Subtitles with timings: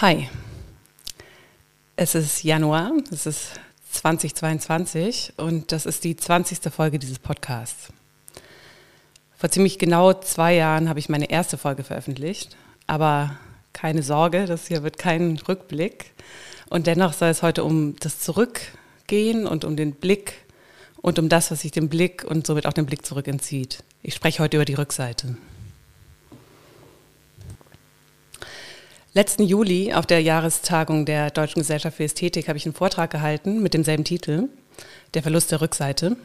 [0.00, 0.28] Hi,
[1.96, 3.58] es ist Januar, es ist
[3.90, 6.72] 2022 und das ist die 20.
[6.72, 7.88] Folge dieses Podcasts.
[9.36, 12.56] Vor ziemlich genau zwei Jahren habe ich meine erste Folge veröffentlicht,
[12.86, 13.40] aber
[13.72, 16.12] keine Sorge, das hier wird kein Rückblick.
[16.70, 20.44] Und dennoch soll es heute um das Zurückgehen und um den Blick
[21.02, 23.82] und um das, was sich dem Blick und somit auch dem Blick zurück entzieht.
[24.04, 25.36] Ich spreche heute über die Rückseite.
[29.14, 33.62] Letzten Juli auf der Jahrestagung der Deutschen Gesellschaft für Ästhetik habe ich einen Vortrag gehalten
[33.62, 34.48] mit demselben Titel,
[35.14, 36.16] Der Verlust der Rückseite.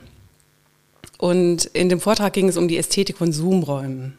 [1.17, 4.17] Und in dem Vortrag ging es um die Ästhetik von Zoom-Räumen.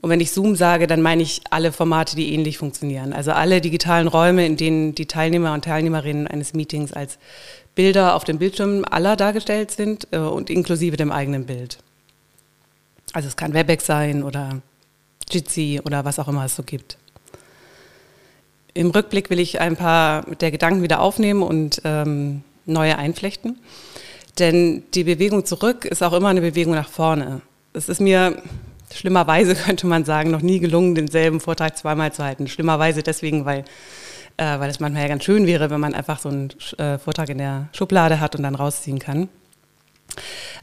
[0.00, 3.12] Und wenn ich Zoom sage, dann meine ich alle Formate, die ähnlich funktionieren.
[3.12, 7.18] Also alle digitalen Räume, in denen die Teilnehmer und Teilnehmerinnen eines Meetings als
[7.74, 11.78] Bilder auf dem Bildschirm aller dargestellt sind äh, und inklusive dem eigenen Bild.
[13.12, 14.62] Also es kann Webex sein oder
[15.30, 16.96] Jitsi oder was auch immer es so gibt.
[18.78, 23.58] Im Rückblick will ich ein paar der Gedanken wieder aufnehmen und ähm, neue einflechten.
[24.38, 27.40] Denn die Bewegung zurück ist auch immer eine Bewegung nach vorne.
[27.72, 28.40] Es ist mir
[28.94, 32.46] schlimmerweise, könnte man sagen, noch nie gelungen, denselben Vortrag zweimal zu halten.
[32.46, 33.64] Schlimmerweise deswegen, weil,
[34.36, 37.30] äh, weil es manchmal ja ganz schön wäre, wenn man einfach so einen äh, Vortrag
[37.30, 39.28] in der Schublade hat und dann rausziehen kann.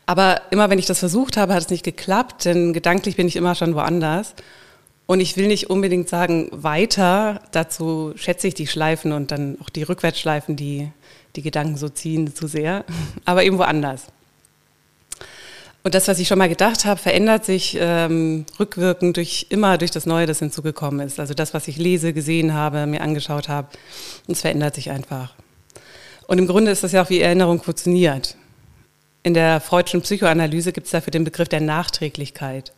[0.05, 3.35] Aber immer wenn ich das versucht habe, hat es nicht geklappt, denn gedanklich bin ich
[3.35, 4.35] immer schon woanders.
[5.07, 9.69] Und ich will nicht unbedingt sagen weiter, dazu schätze ich die Schleifen und dann auch
[9.69, 10.89] die Rückwärtsschleifen, die
[11.35, 12.85] die Gedanken so ziehen, zu sehr,
[13.25, 14.07] aber eben woanders.
[15.83, 19.91] Und das, was ich schon mal gedacht habe, verändert sich ähm, rückwirkend durch immer durch
[19.91, 21.19] das Neue, das hinzugekommen ist.
[21.19, 23.67] Also das, was ich lese, gesehen habe, mir angeschaut habe,
[24.27, 25.35] es verändert sich einfach.
[26.25, 28.35] Und im Grunde ist das ja auch, wie Erinnerung funktioniert.
[29.21, 32.73] In der freudschen Psychoanalyse gibt es dafür den Begriff der Nachträglichkeit.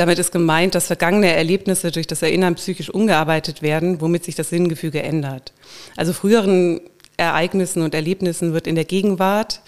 [0.00, 4.48] Damit ist gemeint, dass vergangene Erlebnisse durch das Erinnern psychisch umgearbeitet werden, womit sich das
[4.48, 5.52] Sinngefüge ändert.
[5.94, 6.80] Also früheren
[7.18, 9.60] Ereignissen und Erlebnissen wird in der Gegenwart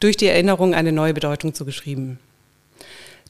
[0.00, 2.18] durch die Erinnerung eine neue Bedeutung zugeschrieben.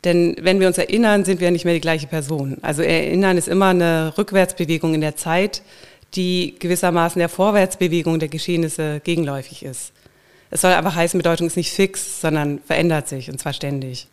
[0.05, 2.57] Denn wenn wir uns erinnern, sind wir nicht mehr die gleiche Person.
[2.63, 5.61] Also Erinnern ist immer eine Rückwärtsbewegung in der Zeit,
[6.15, 9.93] die gewissermaßen der Vorwärtsbewegung der Geschehnisse gegenläufig ist.
[10.51, 14.09] Es soll einfach heißen, Bedeutung ist nicht fix, sondern verändert sich und zwar ständig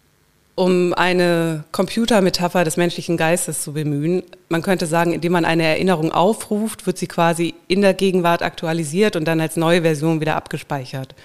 [0.55, 4.23] um eine Computermetapher des menschlichen Geistes zu bemühen.
[4.49, 9.15] Man könnte sagen, indem man eine Erinnerung aufruft, wird sie quasi in der Gegenwart aktualisiert
[9.15, 11.15] und dann als neue Version wieder abgespeichert.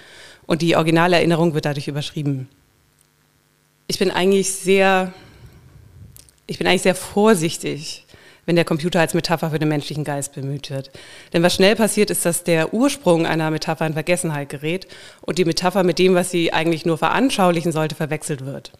[0.47, 2.49] Und die Originalerinnerung wird dadurch überschrieben.
[3.87, 5.13] Ich bin eigentlich sehr,
[6.47, 8.05] ich bin eigentlich sehr vorsichtig,
[8.47, 10.89] wenn der Computer als Metapher für den menschlichen Geist bemüht wird.
[11.33, 14.87] Denn was schnell passiert, ist, dass der Ursprung einer Metapher in Vergessenheit gerät
[15.21, 18.71] und die Metapher mit dem, was sie eigentlich nur veranschaulichen sollte, verwechselt wird.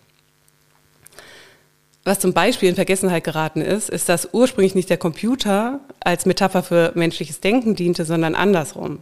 [2.04, 6.64] Was zum Beispiel in Vergessenheit geraten ist, ist, dass ursprünglich nicht der Computer als Metapher
[6.64, 9.00] für menschliches Denken diente, sondern andersrum.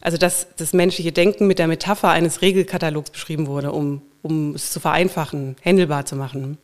[0.00, 4.70] Also dass das menschliche Denken mit der Metapher eines Regelkatalogs beschrieben wurde, um, um es
[4.72, 6.58] zu vereinfachen, händelbar zu machen.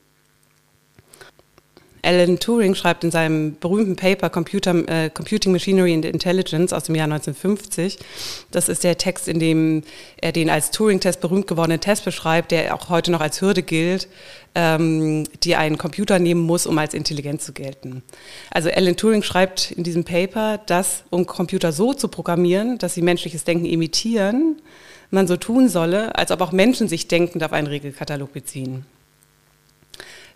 [2.03, 6.95] Alan Turing schreibt in seinem berühmten Paper Computer, äh, Computing Machinery and Intelligence aus dem
[6.95, 7.99] Jahr 1950,
[8.51, 9.83] das ist der Text, in dem
[10.21, 14.09] er den als Turing-Test berühmt gewordenen Test beschreibt, der auch heute noch als Hürde gilt,
[14.55, 18.03] ähm, die ein Computer nehmen muss, um als intelligent zu gelten.
[18.51, 23.03] Also Alan Turing schreibt in diesem Paper, dass um Computer so zu programmieren, dass sie
[23.03, 24.61] menschliches Denken imitieren,
[25.11, 28.87] man so tun solle, als ob auch Menschen sich denkend auf einen Regelkatalog beziehen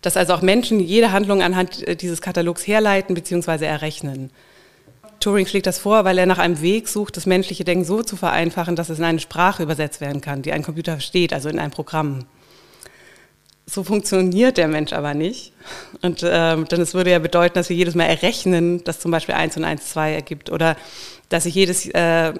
[0.04, 3.64] dass also auch Menschen jede Handlung anhand äh, dieses Katalogs herleiten bzw.
[3.64, 4.30] errechnen.
[5.18, 8.14] Turing schlägt das vor, weil er nach einem Weg sucht, das menschliche Denken so zu
[8.16, 11.58] vereinfachen, dass es in eine Sprache übersetzt werden kann, die ein Computer versteht, also in
[11.58, 12.26] ein Programm.
[13.64, 15.54] So funktioniert der Mensch aber nicht.
[16.02, 19.34] Und ähm, denn es würde ja bedeuten, dass wir jedes Mal errechnen, dass zum Beispiel
[19.34, 20.76] 1 und 1 2 ergibt oder
[21.30, 22.34] dass ich jedes, äh,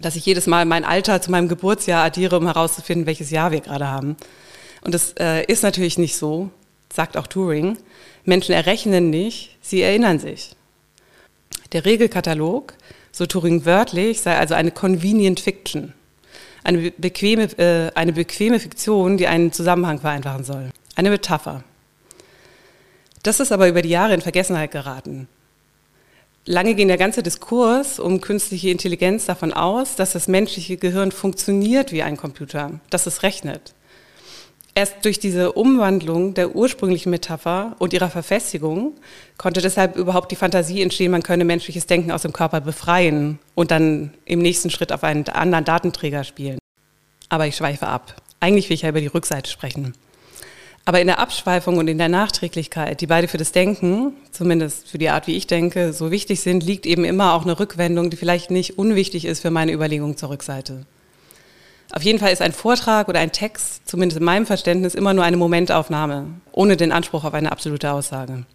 [0.00, 3.60] dass ich jedes Mal mein Alter zu meinem Geburtsjahr addiere, um herauszufinden, welches Jahr wir
[3.60, 4.16] gerade haben.
[4.82, 6.50] Und das äh, ist natürlich nicht so
[6.94, 7.76] sagt auch Turing,
[8.24, 10.50] Menschen errechnen nicht, sie erinnern sich.
[11.72, 12.74] Der Regelkatalog,
[13.10, 15.92] so Turing wörtlich, sei also eine convenient fiction,
[16.62, 21.64] eine bequeme, äh, eine bequeme Fiktion, die einen Zusammenhang vereinfachen soll, eine Metapher.
[23.22, 25.28] Das ist aber über die Jahre in Vergessenheit geraten.
[26.46, 31.90] Lange ging der ganze Diskurs um künstliche Intelligenz davon aus, dass das menschliche Gehirn funktioniert
[31.90, 33.73] wie ein Computer, dass es rechnet.
[34.76, 38.94] Erst durch diese Umwandlung der ursprünglichen Metapher und ihrer Verfestigung
[39.38, 43.70] konnte deshalb überhaupt die Fantasie entstehen, man könne menschliches Denken aus dem Körper befreien und
[43.70, 46.58] dann im nächsten Schritt auf einen anderen Datenträger spielen.
[47.28, 48.16] Aber ich schweife ab.
[48.40, 49.94] Eigentlich will ich ja über die Rückseite sprechen.
[50.84, 54.98] Aber in der Abschweifung und in der Nachträglichkeit, die beide für das Denken, zumindest für
[54.98, 58.16] die Art, wie ich denke, so wichtig sind, liegt eben immer auch eine Rückwendung, die
[58.16, 60.84] vielleicht nicht unwichtig ist für meine Überlegung zur Rückseite.
[61.96, 65.22] Auf jeden Fall ist ein Vortrag oder ein Text, zumindest in meinem Verständnis, immer nur
[65.22, 68.46] eine Momentaufnahme, ohne den Anspruch auf eine absolute Aussage.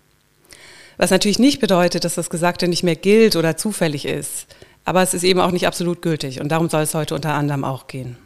[0.98, 4.48] Was natürlich nicht bedeutet, dass das Gesagte nicht mehr gilt oder zufällig ist,
[4.84, 7.64] aber es ist eben auch nicht absolut gültig und darum soll es heute unter anderem
[7.64, 8.18] auch gehen.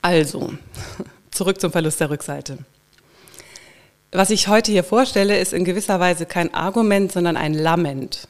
[0.00, 0.52] Also,
[1.32, 2.58] zurück zum Verlust der Rückseite.
[4.12, 8.28] Was ich heute hier vorstelle, ist in gewisser Weise kein Argument, sondern ein Lament.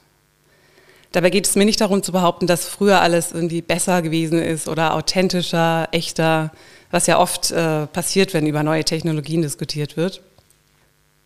[1.13, 4.69] Dabei geht es mir nicht darum zu behaupten, dass früher alles irgendwie besser gewesen ist
[4.69, 6.53] oder authentischer, echter,
[6.91, 10.23] was ja oft äh, passiert, wenn über neue Technologien diskutiert wird.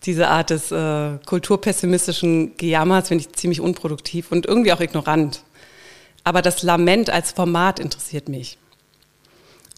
[0.06, 5.42] Diese Art des äh, kulturpessimistischen Gejammers finde ich ziemlich unproduktiv und irgendwie auch ignorant.
[6.24, 8.56] Aber das Lament als Format interessiert mich.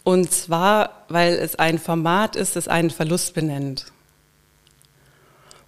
[0.05, 3.87] Und zwar, weil es ein Format ist, das einen Verlust benennt.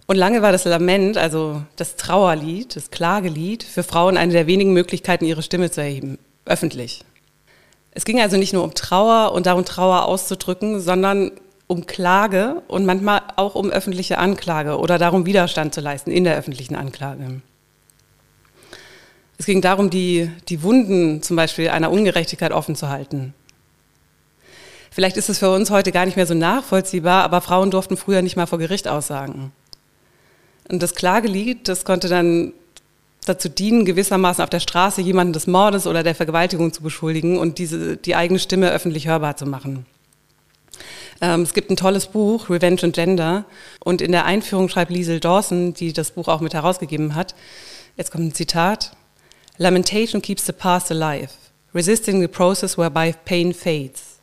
[0.09, 4.73] Und lange war das Lament, also das Trauerlied, das Klagelied, für Frauen eine der wenigen
[4.73, 7.05] Möglichkeiten, ihre Stimme zu erheben, öffentlich.
[7.91, 11.29] Es ging also nicht nur um Trauer und darum, Trauer auszudrücken, sondern
[11.67, 16.35] um Klage und manchmal auch um öffentliche Anklage oder darum, Widerstand zu leisten in der
[16.35, 17.43] öffentlichen Anklage.
[19.37, 23.35] Es ging darum, die, die Wunden zum Beispiel einer Ungerechtigkeit offen zu halten
[24.91, 28.21] Vielleicht ist es für uns heute gar nicht mehr so nachvollziehbar, aber Frauen durften früher
[28.21, 29.51] nicht mal vor Gericht aussagen.
[30.69, 32.53] Und das Klagelied, das konnte dann
[33.25, 37.57] dazu dienen, gewissermaßen auf der Straße jemanden des Mordes oder der Vergewaltigung zu beschuldigen und
[37.57, 39.85] diese, die eigene Stimme öffentlich hörbar zu machen.
[41.21, 43.45] Ähm, es gibt ein tolles Buch, Revenge and Gender,
[43.81, 47.35] und in der Einführung schreibt Liesel Dawson, die das Buch auch mit herausgegeben hat,
[47.97, 48.93] jetzt kommt ein Zitat,
[49.57, 51.29] Lamentation keeps the past alive,
[51.75, 54.19] resisting the process whereby pain fades.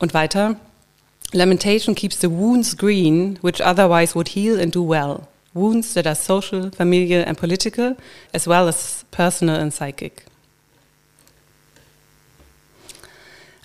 [0.00, 0.56] Und weiter.
[1.34, 5.28] Lamentation keeps the wounds green, which otherwise would heal and do well.
[5.52, 7.96] Wounds that are social, familial and political,
[8.32, 10.24] as well as personal and psychic.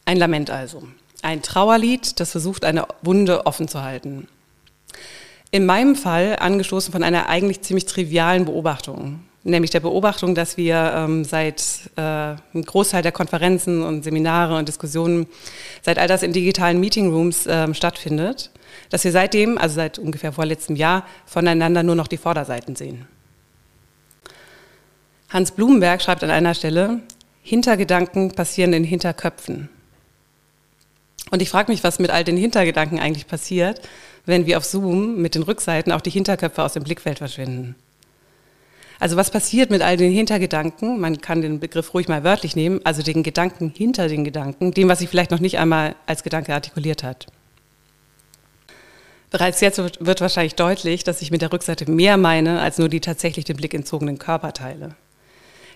[0.06, 0.88] Ein Lament also.
[1.21, 4.27] Ein Trauerlied, das versucht, eine Wunde offen zu halten.
[5.51, 10.94] In meinem Fall angestoßen von einer eigentlich ziemlich trivialen Beobachtung nämlich der Beobachtung, dass wir
[10.95, 11.63] ähm, seit
[11.95, 15.28] äh, einem Großteil der Konferenzen und Seminare und Diskussionen,
[15.81, 18.51] seit all das in digitalen Meetingrooms ähm, stattfindet,
[18.90, 23.07] dass wir seitdem, also seit ungefähr vorletztem Jahr, voneinander nur noch die Vorderseiten sehen.
[25.30, 27.01] Hans Blumenberg schreibt an einer Stelle,
[27.42, 29.69] Hintergedanken passieren in Hinterköpfen.
[31.31, 33.81] Und ich frage mich, was mit all den Hintergedanken eigentlich passiert,
[34.25, 37.75] wenn wir auf Zoom mit den Rückseiten auch die Hinterköpfe aus dem Blickfeld verschwinden.
[39.04, 40.98] Also was passiert mit all den Hintergedanken?
[40.98, 44.88] Man kann den Begriff ruhig mal wörtlich nehmen, also den Gedanken hinter den Gedanken, dem,
[44.88, 47.28] was sich vielleicht noch nicht einmal als Gedanke artikuliert hat.
[49.30, 53.02] Bereits jetzt wird wahrscheinlich deutlich, dass ich mit der Rückseite mehr meine, als nur die
[53.02, 54.96] tatsächlich den Blick entzogenen Körperteile.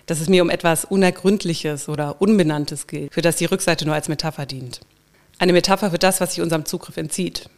[0.06, 4.08] Dass es mir um etwas Unergründliches oder Unbenanntes geht, für das die Rückseite nur als
[4.08, 4.80] Metapher dient.
[5.38, 7.50] Eine Metapher für das, was sich unserem Zugriff entzieht.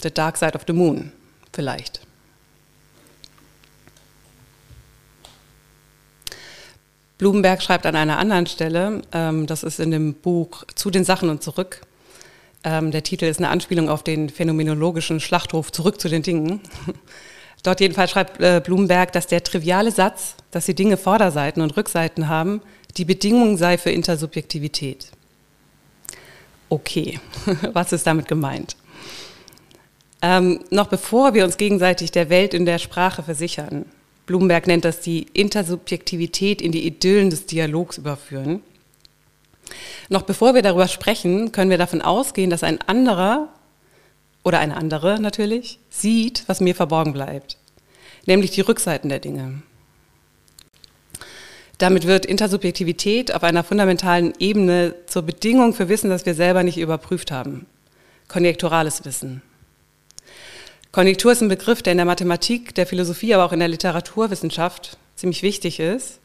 [0.00, 1.12] The Dark Side of the Moon,
[1.52, 2.03] vielleicht.
[7.18, 11.28] Blumenberg schreibt an einer anderen Stelle, ähm, das ist in dem Buch Zu den Sachen
[11.30, 11.82] und zurück.
[12.64, 16.60] Ähm, der Titel ist eine Anspielung auf den phänomenologischen Schlachthof Zurück zu den Dingen.
[17.62, 22.28] Dort jedenfalls schreibt äh, Blumenberg, dass der triviale Satz, dass die Dinge Vorderseiten und Rückseiten
[22.28, 22.60] haben,
[22.96, 25.10] die Bedingung sei für Intersubjektivität.
[26.68, 27.20] Okay,
[27.72, 28.76] was ist damit gemeint?
[30.20, 33.84] Ähm, noch bevor wir uns gegenseitig der Welt in der Sprache versichern,
[34.26, 38.62] Blumenberg nennt das die Intersubjektivität in die Idyllen des Dialogs überführen.
[40.08, 43.48] Noch bevor wir darüber sprechen, können wir davon ausgehen, dass ein anderer
[44.42, 47.56] oder eine andere natürlich sieht, was mir verborgen bleibt,
[48.26, 49.62] nämlich die Rückseiten der Dinge.
[51.78, 56.78] Damit wird Intersubjektivität auf einer fundamentalen Ebene zur Bedingung für Wissen, das wir selber nicht
[56.78, 57.66] überprüft haben.
[58.28, 59.42] Konjekturales Wissen.
[60.94, 64.96] Konjunktur ist ein Begriff, der in der Mathematik, der Philosophie, aber auch in der Literaturwissenschaft
[65.16, 66.20] ziemlich wichtig ist.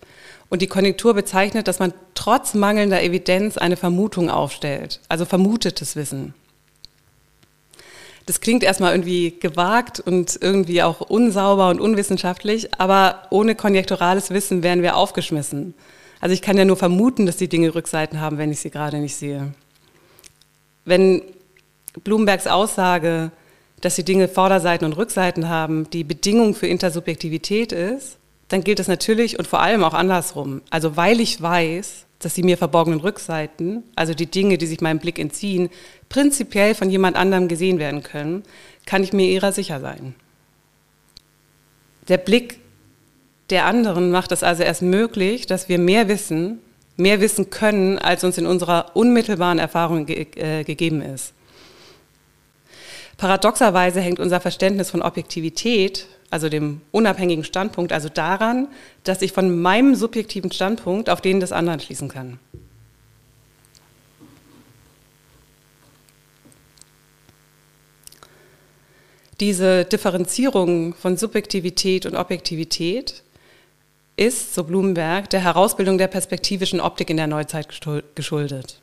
[0.48, 6.36] Und die Konjunktur bezeichnet, dass man trotz mangelnder Evidenz eine Vermutung aufstellt, also vermutetes Wissen.
[8.28, 14.62] Das klingt erstmal irgendwie gewagt und irgendwie auch unsauber und unwissenschaftlich, aber ohne konjekturales Wissen
[14.62, 15.74] wären wir aufgeschmissen.
[16.22, 19.00] Also ich kann ja nur vermuten, dass die Dinge Rückseiten haben, wenn ich sie gerade
[19.00, 19.52] nicht sehe.
[20.86, 21.24] Wenn
[22.04, 23.32] Blumenbergs Aussage,
[23.82, 28.18] dass die Dinge Vorderseiten und Rückseiten haben, die Bedingung für Intersubjektivität ist,
[28.50, 30.62] dann gilt es natürlich und vor allem auch andersrum.
[30.70, 35.00] Also weil ich weiß, dass die mir verborgenen Rückseiten, also die Dinge, die sich meinem
[35.00, 35.70] Blick entziehen,
[36.10, 38.44] prinzipiell von jemand anderem gesehen werden können,
[38.86, 40.16] kann ich mir ihrer sicher sein.
[42.08, 42.60] Der Blick
[43.50, 46.60] der anderen macht es also erst möglich, dass wir mehr wissen,
[46.98, 51.34] mehr wissen können, als uns in unserer unmittelbaren Erfahrung ge äh, gegeben ist.
[53.20, 58.70] Paradoxerweise hängt unser Verständnis von Objektivität, also dem unabhängigen Standpunkt, also daran,
[59.04, 62.40] dass ich von meinem subjektiven Standpunkt auf den des anderen schließen kann.
[69.42, 73.24] Diese Differenzierung von Subjektivität und Objektivität
[74.16, 77.68] ist, so Blumenberg, der Herausbildung der perspektivischen Optik in der Neuzeit
[78.16, 78.80] geschuldet.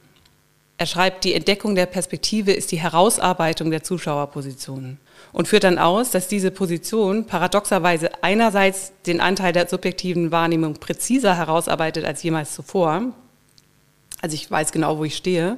[0.79, 4.99] Er schreibt, die Entdeckung der Perspektive ist die Herausarbeitung der Zuschauerpositionen
[5.33, 11.37] und führt dann aus, dass diese Position paradoxerweise einerseits den Anteil der subjektiven Wahrnehmung präziser
[11.37, 13.15] herausarbeitet als jemals zuvor,
[14.21, 15.57] also ich weiß genau, wo ich stehe,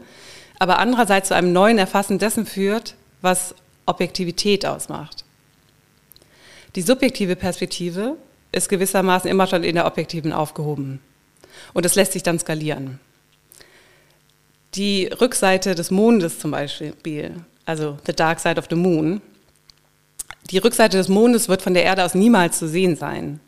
[0.59, 3.55] aber andererseits zu einem neuen Erfassen dessen führt, was
[3.87, 5.25] Objektivität ausmacht.
[6.77, 8.17] Die subjektive Perspektive
[8.53, 11.01] ist gewissermaßen immer schon in der objektiven aufgehoben.
[11.73, 13.01] Und es lässt sich dann skalieren.
[14.75, 17.35] Die Rückseite des Mondes zum Beispiel,
[17.65, 19.21] also the dark side of the moon,
[20.51, 23.41] die Rückseite des Mondes wird von der Erde aus niemals zu sehen sein.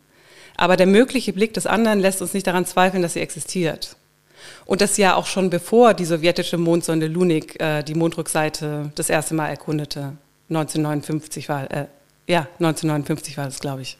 [0.57, 3.95] Aber der mögliche Blick des anderen lässt uns nicht daran zweifeln, dass sie existiert.
[4.65, 9.33] Und das ja auch schon bevor die sowjetische Mondsonde Lunik äh, die Mondrückseite das erste
[9.33, 10.13] Mal erkundete.
[10.49, 11.85] 1959 war, äh,
[12.27, 13.97] ja, 1959 war das, glaube ich.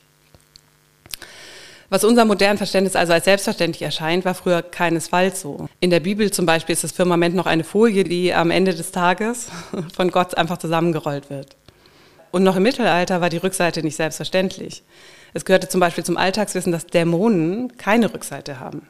[1.91, 5.67] Was unserem modernen Verständnis also als selbstverständlich erscheint, war früher keinesfalls so.
[5.81, 8.91] In der Bibel zum Beispiel ist das Firmament noch eine Folie, die am Ende des
[8.91, 9.49] Tages
[9.93, 11.57] von Gott einfach zusammengerollt wird.
[12.31, 14.83] Und noch im Mittelalter war die Rückseite nicht selbstverständlich.
[15.33, 18.87] Es gehörte zum Beispiel zum Alltagswissen, dass Dämonen keine Rückseite haben.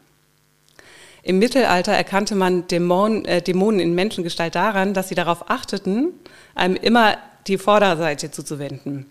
[1.23, 6.09] Im Mittelalter erkannte man Dämonen, äh, Dämonen in Menschengestalt daran, dass sie darauf achteten,
[6.53, 7.17] einem immer
[7.47, 9.07] die Vorderseite zuzuwenden.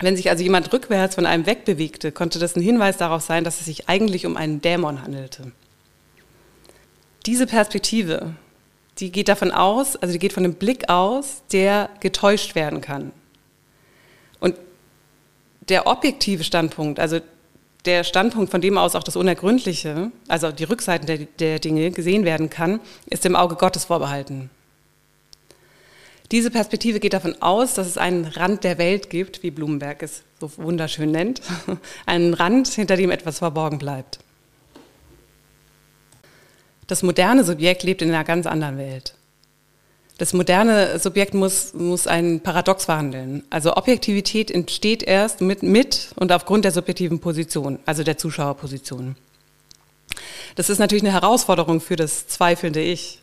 [0.00, 3.58] Wenn sich also jemand rückwärts von einem wegbewegte, konnte das ein Hinweis darauf sein, dass
[3.58, 5.52] es sich eigentlich um einen Dämon handelte.
[7.26, 8.34] Diese Perspektive,
[8.98, 13.12] die geht davon aus, also die geht von einem Blick aus, der getäuscht werden kann.
[14.38, 14.54] Und
[15.68, 17.18] der objektive Standpunkt, also
[17.84, 22.24] der Standpunkt, von dem aus auch das Unergründliche, also die Rückseiten der, der Dinge gesehen
[22.24, 24.50] werden kann, ist dem Auge Gottes vorbehalten.
[26.30, 30.22] Diese Perspektive geht davon aus, dass es einen Rand der Welt gibt, wie Blumenberg es
[30.38, 31.40] so wunderschön nennt,
[32.06, 34.18] einen Rand, hinter dem etwas verborgen bleibt.
[36.86, 39.14] Das moderne Subjekt lebt in einer ganz anderen Welt.
[40.18, 43.44] Das moderne Subjekt muss, muss ein Paradox verhandeln.
[43.50, 49.16] Also Objektivität entsteht erst mit, mit und aufgrund der subjektiven Position, also der Zuschauerposition.
[50.56, 53.22] Das ist natürlich eine Herausforderung für das zweifelnde Ich.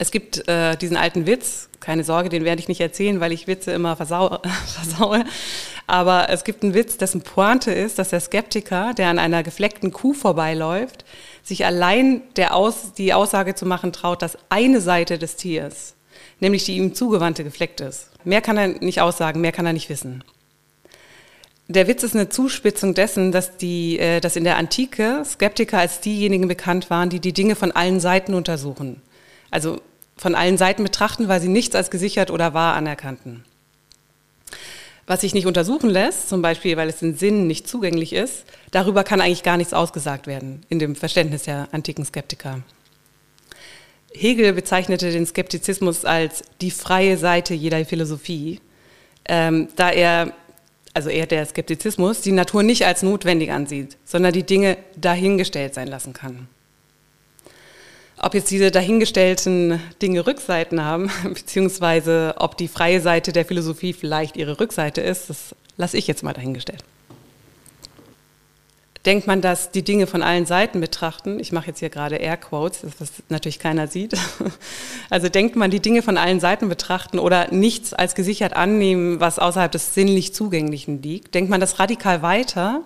[0.00, 3.46] Es gibt äh, diesen alten Witz, keine Sorge, den werde ich nicht erzählen, weil ich
[3.46, 5.26] Witze immer versau versaue.
[5.86, 9.92] Aber es gibt einen Witz, dessen Pointe ist, dass der Skeptiker, der an einer gefleckten
[9.92, 11.04] Kuh vorbeiläuft,
[11.42, 15.96] sich allein der Aus die Aussage zu machen traut, dass eine Seite des Tiers,
[16.38, 18.08] nämlich die ihm zugewandte, gefleckt ist.
[18.24, 20.24] Mehr kann er nicht aussagen, mehr kann er nicht wissen.
[21.68, 26.00] Der Witz ist eine Zuspitzung dessen, dass, die, äh, dass in der Antike Skeptiker als
[26.00, 29.02] diejenigen bekannt waren, die die Dinge von allen Seiten untersuchen.
[29.50, 29.80] Also
[30.20, 33.42] von allen Seiten betrachten, weil sie nichts als gesichert oder wahr anerkannten.
[35.06, 39.02] Was sich nicht untersuchen lässt, zum Beispiel weil es den Sinnen nicht zugänglich ist, darüber
[39.02, 42.60] kann eigentlich gar nichts ausgesagt werden in dem Verständnis der antiken Skeptiker.
[44.12, 48.60] Hegel bezeichnete den Skeptizismus als die freie Seite jeder Philosophie,
[49.26, 50.34] ähm, da er,
[50.92, 55.88] also er der Skeptizismus, die Natur nicht als notwendig ansieht, sondern die Dinge dahingestellt sein
[55.88, 56.46] lassen kann.
[58.22, 64.36] Ob jetzt diese dahingestellten Dinge Rückseiten haben, beziehungsweise ob die freie Seite der Philosophie vielleicht
[64.36, 66.84] ihre Rückseite ist, das lasse ich jetzt mal dahingestellt.
[69.06, 72.84] Denkt man, dass die Dinge von allen Seiten betrachten, ich mache jetzt hier gerade Airquotes,
[72.98, 74.14] was natürlich keiner sieht,
[75.10, 79.38] also denkt man, die Dinge von allen Seiten betrachten oder nichts als gesichert annehmen, was
[79.38, 82.82] außerhalb des sinnlich Zugänglichen liegt, denkt man das radikal weiter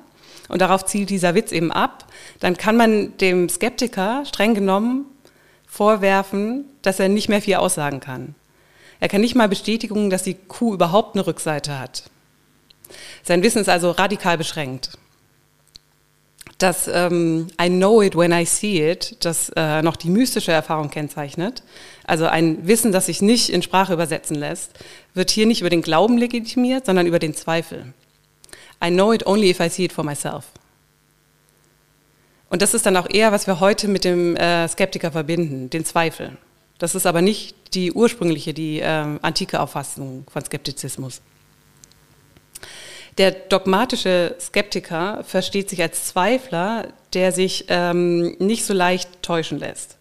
[0.49, 2.07] und darauf zielt dieser Witz eben ab,
[2.39, 5.07] dann kann man dem Skeptiker streng genommen
[5.75, 8.37] vorwerfen, dass er nicht mehr viel aussagen kann.
[9.01, 12.05] Er kann nicht mal bestätigen, dass die Kuh überhaupt eine Rückseite hat.
[13.25, 14.91] Sein Wissen ist also radikal beschränkt.
[16.59, 20.91] Das ähm, I know it when I see it, das äh, noch die mystische Erfahrung
[20.91, 21.65] kennzeichnet,
[22.05, 24.71] also ein Wissen, das sich nicht in Sprache übersetzen lässt,
[25.15, 27.93] wird hier nicht über den Glauben legitimiert, sondern über den Zweifel.
[28.83, 30.45] I know it only if I see it for myself.
[32.55, 35.85] Und das ist dann auch eher, was wir heute mit dem äh, Skeptiker verbinden, den
[35.85, 36.37] Zweifel.
[36.79, 41.21] Das ist aber nicht die ursprüngliche, die äh, antike Auffassung von Skeptizismus.
[43.19, 49.99] Der dogmatische Skeptiker versteht sich als Zweifler, der sich ähm, nicht so leicht täuschen lässt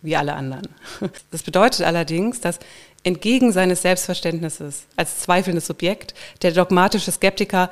[0.00, 0.68] wie alle anderen.
[1.30, 2.60] Das bedeutet allerdings, dass
[3.02, 7.68] entgegen seines Selbstverständnisses als zweifelndes Subjekt der dogmatische Skeptiker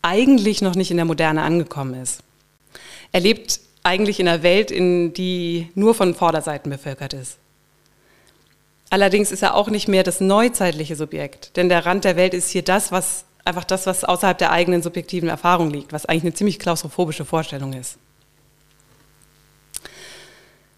[0.00, 2.22] eigentlich noch nicht in der Moderne angekommen ist.
[3.12, 7.38] Er lebt eigentlich in einer Welt, in die nur von Vorderseiten bevölkert ist.
[8.90, 12.50] Allerdings ist er auch nicht mehr das neuzeitliche Subjekt, denn der Rand der Welt ist
[12.50, 16.34] hier das, was einfach das, was außerhalb der eigenen subjektiven Erfahrung liegt, was eigentlich eine
[16.34, 17.98] ziemlich klaustrophobische Vorstellung ist.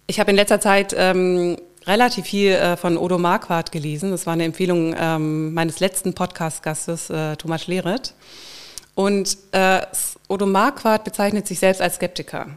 [0.06, 1.56] Ich habe in letzter Zeit ähm,
[1.86, 4.10] relativ viel äh, von Odo Marquardt gelesen.
[4.10, 8.14] Das war eine Empfehlung ähm, meines letzten Podcast-Gastes, äh, Thomas Schleret.
[9.00, 9.80] Und äh,
[10.28, 12.48] Odo Marquardt bezeichnet sich selbst als Skeptiker.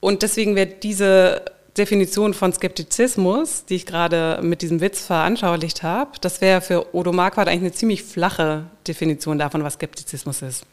[0.00, 1.46] Und deswegen wird diese
[1.78, 7.10] Definition von Skeptizismus, die ich gerade mit diesem Witz veranschaulicht habe, das wäre für Odo
[7.10, 10.66] Marquardt eigentlich eine ziemlich flache Definition davon, was Skeptizismus ist.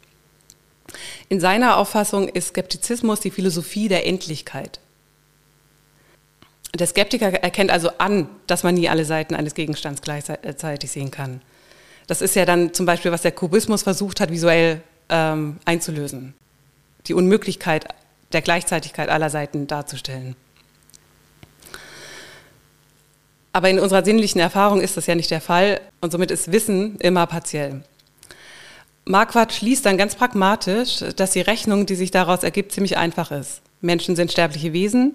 [1.30, 4.82] In seiner Auffassung ist Skeptizismus die Philosophie der Endlichkeit.
[6.76, 11.42] Der Skeptiker erkennt also an, dass man nie alle Seiten eines Gegenstands gleichzeitig sehen kann.
[12.10, 16.34] Das ist ja dann zum Beispiel, was der Kubismus versucht hat, visuell ähm, einzulösen.
[17.06, 17.86] Die Unmöglichkeit
[18.34, 20.36] der Gleichzeitigkeit aller Seiten darzustellen.
[23.54, 26.98] Aber in unserer sinnlichen Erfahrung ist das ja nicht der Fall und somit ist Wissen
[26.98, 27.84] immer partiell.
[29.06, 33.62] Marquardt schließt dann ganz pragmatisch, dass die Rechnung, die sich daraus ergibt, ziemlich einfach ist.
[33.82, 35.14] Menschen sind sterbliche Wesen,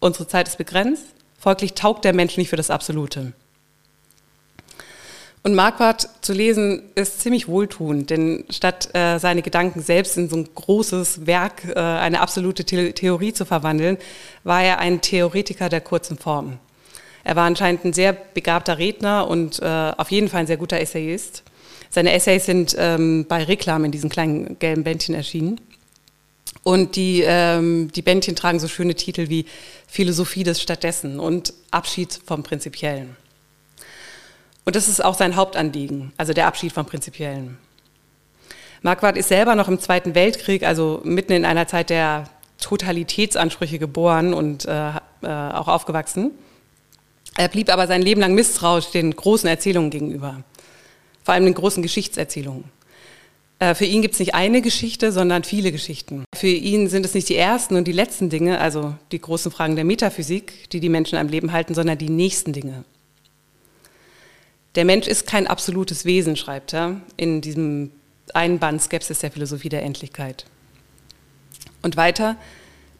[0.00, 1.06] unsere Zeit ist begrenzt,
[1.38, 3.32] folglich taugt der Mensch nicht für das Absolute.
[5.44, 10.36] Und Marquardt zu lesen ist ziemlich wohltuend, denn statt äh, seine Gedanken selbst in so
[10.36, 13.98] ein großes Werk, äh, eine absolute The Theorie zu verwandeln,
[14.44, 16.58] war er ein Theoretiker der kurzen Form.
[17.24, 19.64] Er war anscheinend ein sehr begabter Redner und äh,
[19.96, 21.42] auf jeden Fall ein sehr guter Essayist.
[21.90, 25.60] Seine Essays sind ähm, bei Reklam in diesen kleinen gelben Bändchen erschienen.
[26.62, 29.46] Und die, ähm, die Bändchen tragen so schöne Titel wie
[29.88, 33.16] Philosophie des Stattdessen und Abschied vom Prinzipiellen.
[34.64, 37.58] Und das ist auch sein Hauptanliegen, also der Abschied vom Prinzipiellen.
[38.82, 44.34] Marquardt ist selber noch im Zweiten Weltkrieg, also mitten in einer Zeit der Totalitätsansprüche geboren
[44.34, 44.90] und äh,
[45.22, 46.32] äh, auch aufgewachsen.
[47.36, 50.42] Er blieb aber sein Leben lang misstrauisch den großen Erzählungen gegenüber,
[51.24, 52.64] vor allem den großen Geschichtserzählungen.
[53.58, 56.24] Äh, für ihn gibt es nicht eine Geschichte, sondern viele Geschichten.
[56.34, 59.76] Für ihn sind es nicht die ersten und die letzten Dinge, also die großen Fragen
[59.76, 62.84] der Metaphysik, die die Menschen am Leben halten, sondern die nächsten Dinge.
[64.74, 67.92] Der Mensch ist kein absolutes Wesen, schreibt er in diesem
[68.32, 70.46] einen Band Skepsis der Philosophie der Endlichkeit.
[71.82, 72.36] Und weiter,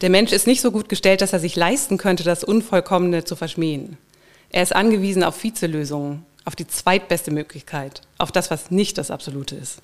[0.02, 3.37] der Mensch ist nicht so gut gestellt, dass er sich leisten könnte, das Unvollkommene zu
[3.37, 3.96] verschmähen.
[4.50, 9.54] Er ist angewiesen auf Vizelösungen, auf die zweitbeste Möglichkeit, auf das, was nicht das Absolute
[9.54, 9.78] ist.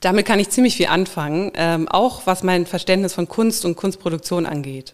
[0.00, 4.46] Damit kann ich ziemlich viel anfangen, ähm, auch was mein Verständnis von Kunst und Kunstproduktion
[4.46, 4.92] angeht.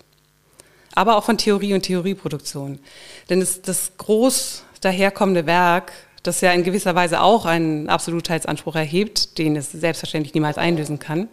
[0.94, 2.78] Aber auch von Theorie und Theorieproduktion.
[3.28, 5.92] Denn das, das groß daherkommende Werk,
[6.22, 11.28] das ja in gewisser Weise auch einen Absolutheitsanspruch erhebt, den es selbstverständlich niemals einlösen kann.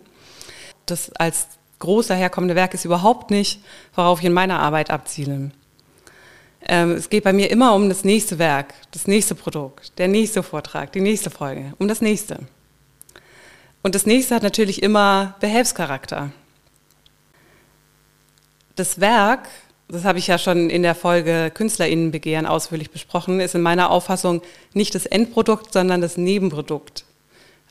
[0.85, 1.47] Das als
[1.79, 3.61] groß daherkommende Werk ist überhaupt nicht,
[3.95, 5.51] worauf ich in meiner Arbeit abziele.
[6.67, 10.43] Ähm, es geht bei mir immer um das nächste Werk, das nächste Produkt, der nächste
[10.43, 12.39] Vortrag, die nächste Folge, um das nächste.
[13.83, 16.31] Und das nächste hat natürlich immer Behelfscharakter.
[18.75, 19.49] Das Werk
[19.91, 24.41] das habe ich ja schon in der Folge Künstlerinnenbegehren ausführlich besprochen, ist in meiner Auffassung
[24.73, 27.03] nicht das Endprodukt, sondern das Nebenprodukt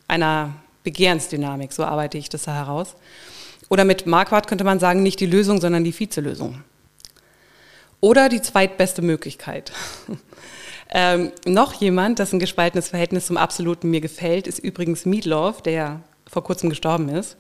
[0.07, 0.55] einer
[0.85, 1.73] Begehrensdynamik.
[1.73, 2.95] So arbeite ich das da heraus.
[3.71, 6.63] Oder mit Marquardt könnte man sagen, nicht die Lösung, sondern die Vizelösung.
[8.01, 9.73] Oder die zweitbeste Möglichkeit.
[10.91, 16.45] ähm, noch jemand, dessen gespaltenes Verhältnis zum Absoluten mir gefällt, ist übrigens Meatloaf, der vor
[16.45, 17.37] kurzem gestorben ist.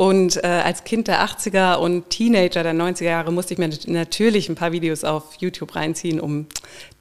[0.00, 4.48] Und äh, als Kind der 80er und Teenager der 90er Jahre musste ich mir natürlich
[4.48, 6.46] ein paar Videos auf YouTube reinziehen, um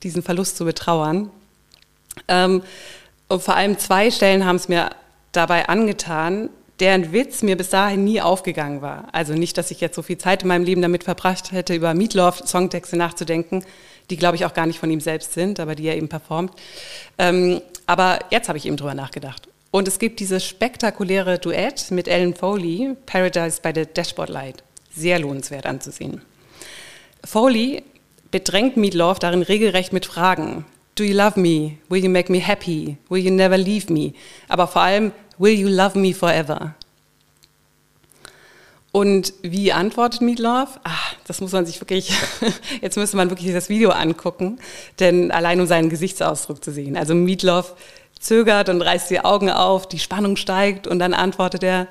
[0.04, 1.32] diesen Verlust zu betrauern.
[2.28, 2.62] Ähm,
[3.30, 4.90] und vor allem zwei Stellen haben es mir
[5.32, 6.50] dabei angetan,
[6.82, 9.08] deren Witz mir bis dahin nie aufgegangen war.
[9.14, 11.94] Also nicht, dass ich jetzt so viel Zeit in meinem Leben damit verbracht hätte, über
[11.94, 13.64] Meatloaf Songtexte nachzudenken,
[14.10, 16.52] die glaube ich auch gar nicht von ihm selbst sind, aber die er eben performt.
[17.18, 19.49] Ähm, aber jetzt habe ich eben drüber nachgedacht.
[19.72, 24.64] Und es gibt dieses spektakuläre Duett mit Ellen Foley, Paradise by the Dashboard Light.
[24.96, 26.22] Sehr lohnenswert anzusehen.
[27.24, 27.84] Foley
[28.32, 30.66] bedrängt Meatloaf darin regelrecht mit Fragen.
[30.96, 31.78] Do you love me?
[31.88, 32.98] Will you make me happy?
[33.10, 34.14] Will you never leave me?
[34.48, 36.74] Aber vor allem, will you love me forever?
[38.92, 40.80] Und wie antwortet Meatloaf?
[40.84, 42.12] Ach, das muss man sich wirklich,
[42.82, 44.60] jetzt müsste man wirklich das Video angucken,
[45.00, 46.98] denn allein um seinen Gesichtsausdruck zu sehen.
[46.98, 47.76] Also Meatloaf
[48.20, 51.88] zögert und reißt die Augen auf, die Spannung steigt und dann antwortet er,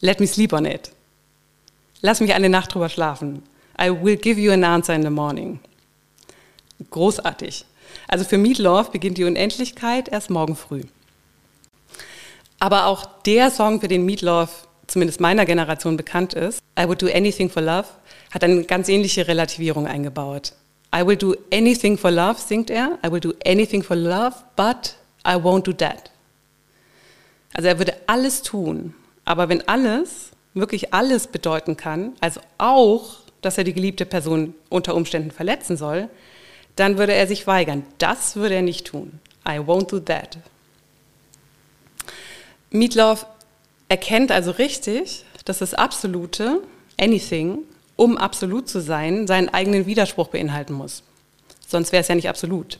[0.00, 0.92] let me sleep on it.
[2.00, 3.42] Lass mich eine Nacht drüber schlafen.
[3.80, 5.60] I will give you an answer in the morning.
[6.90, 7.64] Großartig.
[8.08, 10.82] Also für Meatloaf beginnt die Unendlichkeit erst morgen früh.
[12.58, 17.06] Aber auch der Song, für den Meatloaf zumindest meiner Generation bekannt ist, I Would Do
[17.06, 17.86] Anything for Love,
[18.30, 20.52] hat eine ganz ähnliche Relativierung eingebaut.
[20.94, 22.98] I will do anything for love, singt er.
[23.06, 26.10] I will do anything for love, but I won't do that.
[27.52, 28.94] Also er würde alles tun.
[29.24, 34.94] Aber wenn alles, wirklich alles bedeuten kann, also auch, dass er die geliebte Person unter
[34.94, 36.08] Umständen verletzen soll,
[36.76, 37.84] dann würde er sich weigern.
[37.98, 39.20] Das würde er nicht tun.
[39.46, 40.38] I won't do that.
[42.70, 43.26] Meatloaf
[43.88, 46.62] erkennt also richtig, dass das Absolute,
[46.98, 47.58] anything,
[47.96, 51.02] um absolut zu sein, seinen eigenen Widerspruch beinhalten muss.
[51.66, 52.78] Sonst wäre es ja nicht absolut.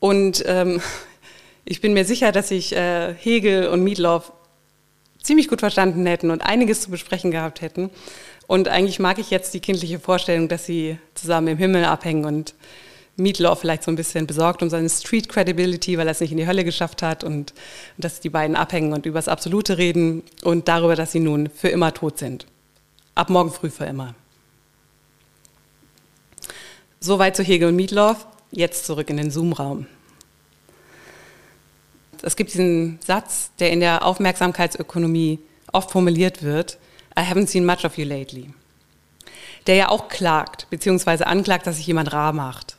[0.00, 0.80] Und ähm,
[1.64, 4.32] ich bin mir sicher, dass sich äh, Hegel und Meatloaf
[5.22, 7.90] ziemlich gut verstanden hätten und einiges zu besprechen gehabt hätten.
[8.46, 12.54] Und eigentlich mag ich jetzt die kindliche Vorstellung, dass sie zusammen im Himmel abhängen und
[13.16, 16.36] Meatloaf vielleicht so ein bisschen besorgt um seine Street Credibility, weil er es nicht in
[16.36, 17.54] die Hölle geschafft hat und,
[17.96, 21.68] dass die beiden abhängen und über das Absolute reden und darüber, dass sie nun für
[21.68, 22.46] immer tot sind.
[23.14, 24.14] Ab morgen früh für immer.
[27.00, 28.26] Soweit zu Hegel und Meatloaf.
[28.56, 29.86] Jetzt zurück in den Zoom-Raum.
[32.22, 35.40] Es gibt diesen Satz, der in der Aufmerksamkeitsökonomie
[35.74, 36.78] oft formuliert wird,
[37.18, 38.48] I haven't seen much of you lately.
[39.66, 42.78] Der ja auch klagt, beziehungsweise anklagt, dass sich jemand rar macht.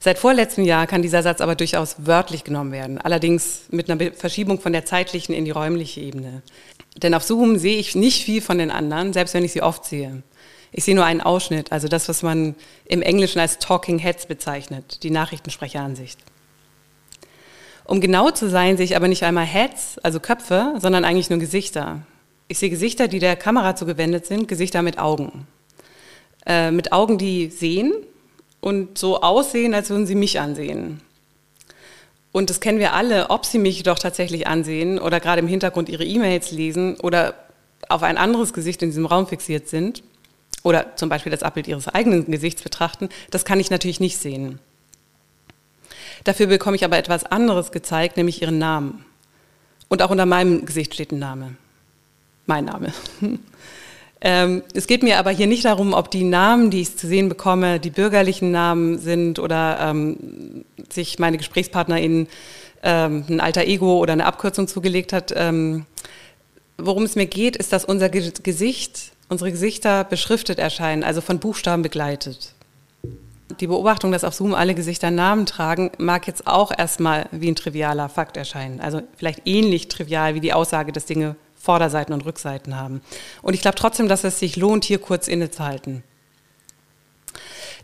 [0.00, 4.60] Seit vorletztem Jahr kann dieser Satz aber durchaus wörtlich genommen werden, allerdings mit einer Verschiebung
[4.60, 6.40] von der zeitlichen in die räumliche Ebene.
[6.96, 9.84] Denn auf Zoom sehe ich nicht viel von den anderen, selbst wenn ich sie oft
[9.84, 10.22] sehe.
[10.72, 12.54] Ich sehe nur einen Ausschnitt, also das, was man
[12.84, 16.18] im Englischen als Talking Heads bezeichnet, die Nachrichtensprecheransicht.
[17.84, 21.38] Um genau zu sein, sehe ich aber nicht einmal Heads, also Köpfe, sondern eigentlich nur
[21.38, 22.02] Gesichter.
[22.46, 25.46] Ich sehe Gesichter, die der Kamera zugewendet sind, Gesichter mit Augen.
[26.44, 27.94] Äh, mit Augen, die sehen
[28.60, 31.00] und so aussehen, als würden sie mich ansehen.
[32.30, 35.88] Und das kennen wir alle, ob sie mich doch tatsächlich ansehen oder gerade im Hintergrund
[35.88, 37.34] ihre E-Mails lesen oder
[37.88, 40.02] auf ein anderes Gesicht in diesem Raum fixiert sind
[40.62, 44.58] oder zum Beispiel das Abbild ihres eigenen Gesichts betrachten, das kann ich natürlich nicht sehen.
[46.24, 49.04] Dafür bekomme ich aber etwas anderes gezeigt, nämlich ihren Namen.
[49.88, 51.56] Und auch unter meinem Gesicht steht ein Name.
[52.46, 52.92] Mein Name.
[54.20, 57.28] Ähm, es geht mir aber hier nicht darum, ob die Namen, die ich zu sehen
[57.28, 62.26] bekomme, die bürgerlichen Namen sind oder ähm, sich meine GesprächspartnerInnen
[62.82, 65.32] ähm, ein alter Ego oder eine Abkürzung zugelegt hat.
[65.36, 65.86] Ähm,
[66.78, 71.82] worum es mir geht, ist, dass unser Gesicht, unsere Gesichter beschriftet erscheinen, also von Buchstaben
[71.82, 72.54] begleitet.
[73.60, 77.56] Die Beobachtung, dass auf Zoom alle Gesichter Namen tragen, mag jetzt auch erstmal wie ein
[77.56, 78.80] trivialer Fakt erscheinen.
[78.80, 83.00] Also vielleicht ähnlich trivial wie die Aussage, dass Dinge Vorderseiten und Rückseiten haben.
[83.42, 86.04] Und ich glaube trotzdem, dass es sich lohnt, hier kurz innezuhalten.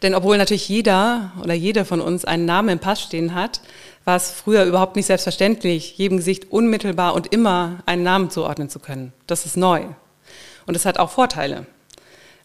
[0.03, 3.61] Denn obwohl natürlich jeder oder jede von uns einen Namen im Pass stehen hat,
[4.05, 8.79] war es früher überhaupt nicht selbstverständlich, jedem Gesicht unmittelbar und immer einen Namen zuordnen zu
[8.79, 9.13] können.
[9.27, 9.85] Das ist neu.
[10.67, 11.67] Und es hat auch Vorteile.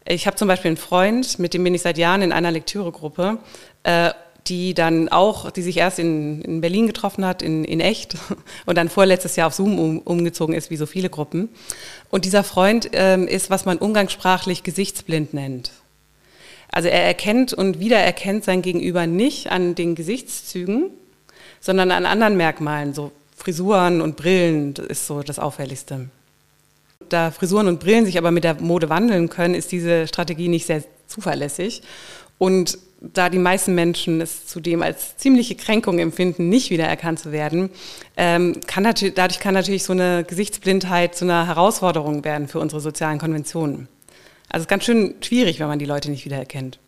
[0.06, 3.38] Ich habe zum Beispiel einen Freund, mit dem bin ich seit Jahren in einer Lektüregruppe.
[3.84, 4.12] Äh,
[4.50, 8.16] die dann auch, die sich erst in, in Berlin getroffen hat, in, in echt,
[8.66, 11.50] und dann vorletztes Jahr auf Zoom um, umgezogen ist, wie so viele Gruppen.
[12.10, 15.72] Und dieser Freund ähm, ist, was man umgangssprachlich gesichtsblind nennt.
[16.72, 20.92] Also er erkennt und wiedererkennt sein Gegenüber nicht an den Gesichtszügen,
[21.60, 26.10] sondern an anderen Merkmalen, so Frisuren und Brillen ist so das Auffälligste.
[27.08, 30.66] Da Frisuren und Brillen sich aber mit der Mode wandeln können, ist diese Strategie nicht
[30.66, 31.82] sehr zuverlässig.
[32.38, 37.70] Und da die meisten Menschen es zudem als ziemliche Kränkung empfinden, nicht wiedererkannt zu werden,
[38.18, 42.82] ähm, kann natürlich, dadurch kann natürlich so eine Gesichtsblindheit zu einer Herausforderung werden für unsere
[42.82, 43.88] sozialen Konventionen.
[44.50, 46.80] Also es ist ganz schön schwierig, wenn man die Leute nicht wiedererkennt.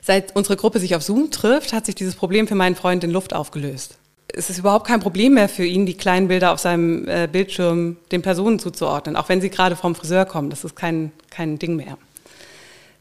[0.00, 3.10] Seit unsere Gruppe sich auf Zoom trifft, hat sich dieses Problem für meinen Freund in
[3.10, 3.98] Luft aufgelöst.
[4.36, 7.96] Es ist überhaupt kein Problem mehr für ihn, die kleinen Bilder auf seinem äh, Bildschirm
[8.10, 10.50] den Personen zuzuordnen, auch wenn sie gerade vom Friseur kommen.
[10.50, 11.98] Das ist kein, kein Ding mehr.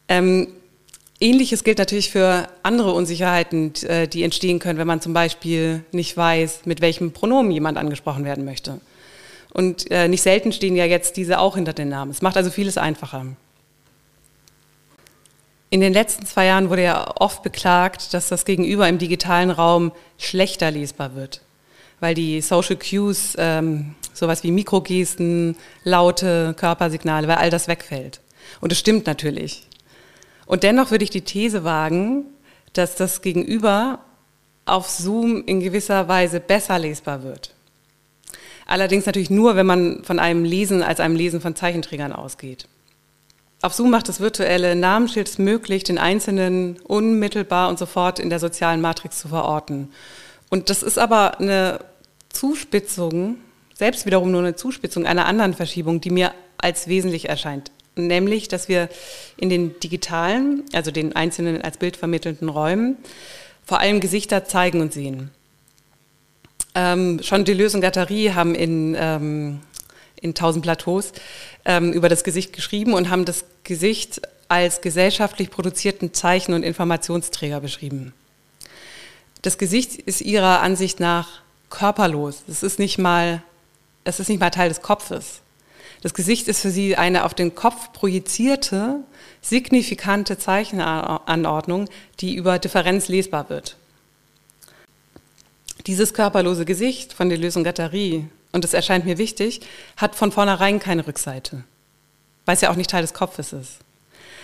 [0.07, 0.47] Ähm,
[1.19, 6.15] Ähnliches gilt natürlich für andere Unsicherheiten, äh, die entstehen können, wenn man zum Beispiel nicht
[6.17, 8.81] weiß, mit welchem Pronomen jemand angesprochen werden möchte.
[9.53, 12.11] Und äh, nicht selten stehen ja jetzt diese auch hinter den Namen.
[12.11, 13.25] Es macht also vieles einfacher.
[15.73, 19.91] In den letzten zwei Jahren wurde ja oft beklagt, dass das Gegenüber im digitalen Raum
[20.19, 21.41] schlechter lesbar wird,
[21.99, 28.21] weil die Social Cues ähm, Sowas wie Mikrogesten, Laute, Körpersignale, weil all das wegfällt.
[28.61, 29.67] Und es stimmt natürlich.
[30.45, 32.25] Und dennoch würde ich die These wagen,
[32.73, 33.97] dass das Gegenüber
[34.65, 37.55] auf Zoom in gewisser Weise besser lesbar wird.
[38.67, 42.67] Allerdings natürlich nur, wenn man von einem Lesen als einem Lesen von Zeichenträgern ausgeht.
[43.63, 48.39] Auf Zoom macht das virtuelle Namensschild es möglich, den Einzelnen unmittelbar und sofort in der
[48.39, 49.89] sozialen Matrix zu verorten.
[50.49, 51.79] Und das ist aber eine
[52.27, 53.37] Zuspitzung,
[53.73, 57.71] selbst wiederum nur eine Zuspitzung einer anderen Verschiebung, die mir als wesentlich erscheint.
[57.95, 58.89] Nämlich, dass wir
[59.37, 62.97] in den digitalen, also den einzelnen als Bild vermittelnden Räumen,
[63.63, 65.31] vor allem Gesichter zeigen und sehen.
[66.75, 69.61] Ähm, schon Deleuze und Gattari haben in, ähm,
[70.23, 71.11] in Tausend Plateaus
[71.65, 77.59] ähm, über das Gesicht geschrieben und haben das Gesicht als gesellschaftlich produzierten Zeichen- und Informationsträger
[77.59, 78.13] beschrieben.
[79.41, 82.43] Das Gesicht ist ihrer Ansicht nach körperlos.
[82.47, 83.43] Es ist nicht mal,
[84.03, 85.41] es ist nicht mal Teil des Kopfes.
[86.01, 88.99] Das Gesicht ist für sie eine auf den Kopf projizierte,
[89.41, 93.77] signifikante Zeichenanordnung, die über Differenz lesbar wird.
[95.87, 99.59] Dieses körperlose Gesicht von der Lösung Gattari, und es erscheint mir wichtig,
[99.97, 101.65] hat von vornherein keine Rückseite,
[102.45, 103.79] weil es ja auch nicht Teil des Kopfes ist.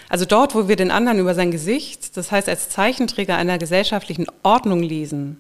[0.10, 4.26] Also dort, wo wir den anderen über sein Gesicht, das heißt als Zeichenträger einer gesellschaftlichen
[4.44, 5.40] Ordnung lesen,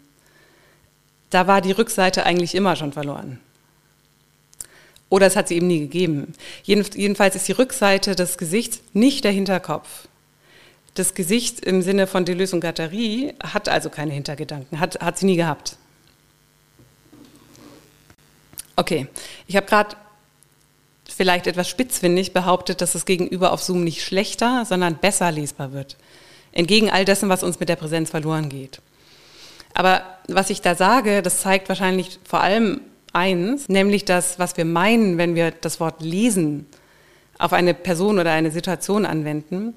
[1.31, 3.39] da war die Rückseite eigentlich immer schon verloren.
[5.09, 6.33] Oder es hat sie eben nie gegeben.
[6.63, 10.07] Jedenfalls ist die Rückseite des Gesichts nicht der Hinterkopf.
[10.93, 15.25] Das Gesicht im Sinne von Deleuze und Guattari hat also keine Hintergedanken, hat, hat sie
[15.25, 15.77] nie gehabt.
[18.79, 19.07] Okay,
[19.45, 19.97] ich habe gerade
[21.05, 25.97] vielleicht etwas spitzfindig behauptet, dass das Gegenüber auf Zoom nicht schlechter, sondern besser lesbar wird.
[26.53, 28.79] Entgegen all dessen, was uns mit der Präsenz verloren geht.
[29.73, 32.79] Aber was ich da sage, das zeigt wahrscheinlich vor allem
[33.11, 36.65] eins, nämlich das, was wir meinen, wenn wir das Wort lesen
[37.37, 39.73] auf eine Person oder eine Situation anwenden.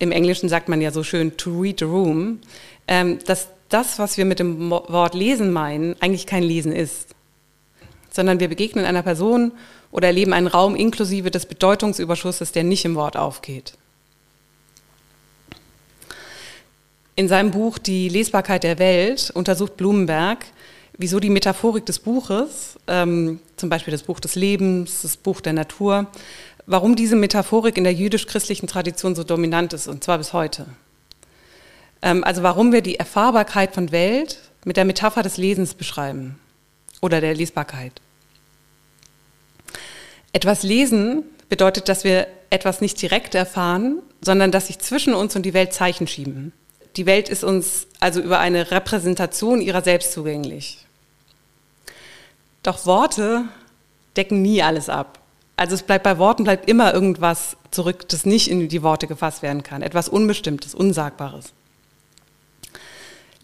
[0.00, 2.40] Im Englischen sagt man ja so schön to read the room,
[2.88, 7.13] ähm, dass das, was wir mit dem Wort lesen meinen, eigentlich kein Lesen ist,
[8.14, 9.52] sondern wir begegnen einer Person
[9.90, 13.74] oder erleben einen Raum inklusive des Bedeutungsüberschusses, der nicht im Wort aufgeht.
[17.16, 20.44] In seinem Buch Die Lesbarkeit der Welt untersucht Blumenberg,
[20.96, 25.52] wieso die Metaphorik des Buches, ähm, zum Beispiel das Buch des Lebens, das Buch der
[25.52, 26.06] Natur,
[26.66, 30.66] warum diese Metaphorik in der jüdisch-christlichen Tradition so dominant ist, und zwar bis heute.
[32.02, 36.38] Ähm, also warum wir die Erfahrbarkeit von Welt mit der Metapher des Lesens beschreiben
[37.00, 38.00] oder der Lesbarkeit.
[40.34, 45.46] Etwas lesen bedeutet, dass wir etwas nicht direkt erfahren, sondern dass sich zwischen uns und
[45.46, 46.52] die Welt Zeichen schieben.
[46.96, 50.78] Die Welt ist uns also über eine Repräsentation ihrer selbst zugänglich.
[52.64, 53.44] Doch Worte
[54.16, 55.20] decken nie alles ab.
[55.56, 59.40] Also es bleibt bei Worten bleibt immer irgendwas zurück, das nicht in die Worte gefasst
[59.42, 61.52] werden kann, etwas Unbestimmtes, Unsagbares.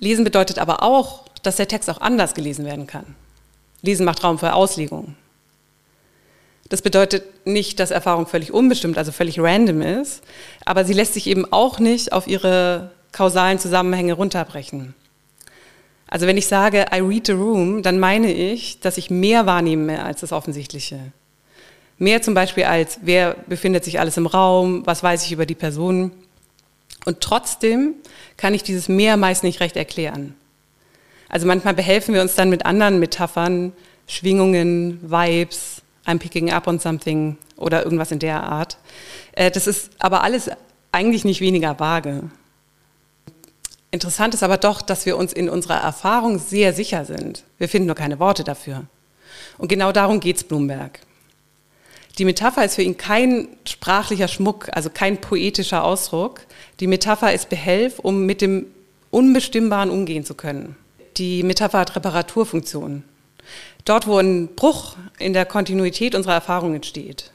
[0.00, 3.14] Lesen bedeutet aber auch, dass der Text auch anders gelesen werden kann.
[3.80, 5.14] Lesen macht Raum für Auslegung.
[6.70, 10.22] Das bedeutet nicht, dass Erfahrung völlig unbestimmt, also völlig random ist,
[10.64, 14.94] aber sie lässt sich eben auch nicht auf ihre kausalen Zusammenhänge runterbrechen.
[16.06, 20.04] Also wenn ich sage, I read the room, dann meine ich, dass ich mehr wahrnehme
[20.04, 20.98] als das Offensichtliche.
[21.98, 25.56] Mehr zum Beispiel als, wer befindet sich alles im Raum, was weiß ich über die
[25.56, 26.12] Person.
[27.04, 27.94] Und trotzdem
[28.36, 30.34] kann ich dieses Mehr meist nicht recht erklären.
[31.28, 33.72] Also manchmal behelfen wir uns dann mit anderen Metaphern,
[34.06, 38.78] Schwingungen, Vibes, I'm picking up on something oder irgendwas in der Art.
[39.32, 40.50] Äh, das ist aber alles
[40.92, 42.30] eigentlich nicht weniger vage.
[43.90, 47.44] Interessant ist aber doch, dass wir uns in unserer Erfahrung sehr sicher sind.
[47.58, 48.84] Wir finden nur keine Worte dafür.
[49.58, 51.00] Und genau darum geht es Bloomberg.
[52.18, 56.42] Die Metapher ist für ihn kein sprachlicher Schmuck, also kein poetischer Ausdruck.
[56.78, 58.66] Die Metapher ist Behelf, um mit dem
[59.10, 60.76] Unbestimmbaren umgehen zu können.
[61.16, 63.04] Die Metapher hat Reparaturfunktion.
[63.84, 67.32] Dort, wo ein Bruch in der Kontinuität unserer Erfahrung entsteht.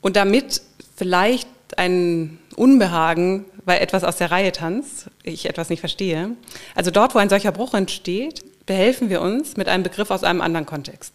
[0.00, 0.62] Und damit
[0.96, 6.30] vielleicht ein Unbehagen, weil etwas aus der Reihe tanzt, ich etwas nicht verstehe.
[6.74, 10.40] Also dort, wo ein solcher Bruch entsteht, behelfen wir uns mit einem Begriff aus einem
[10.40, 11.12] anderen Kontext.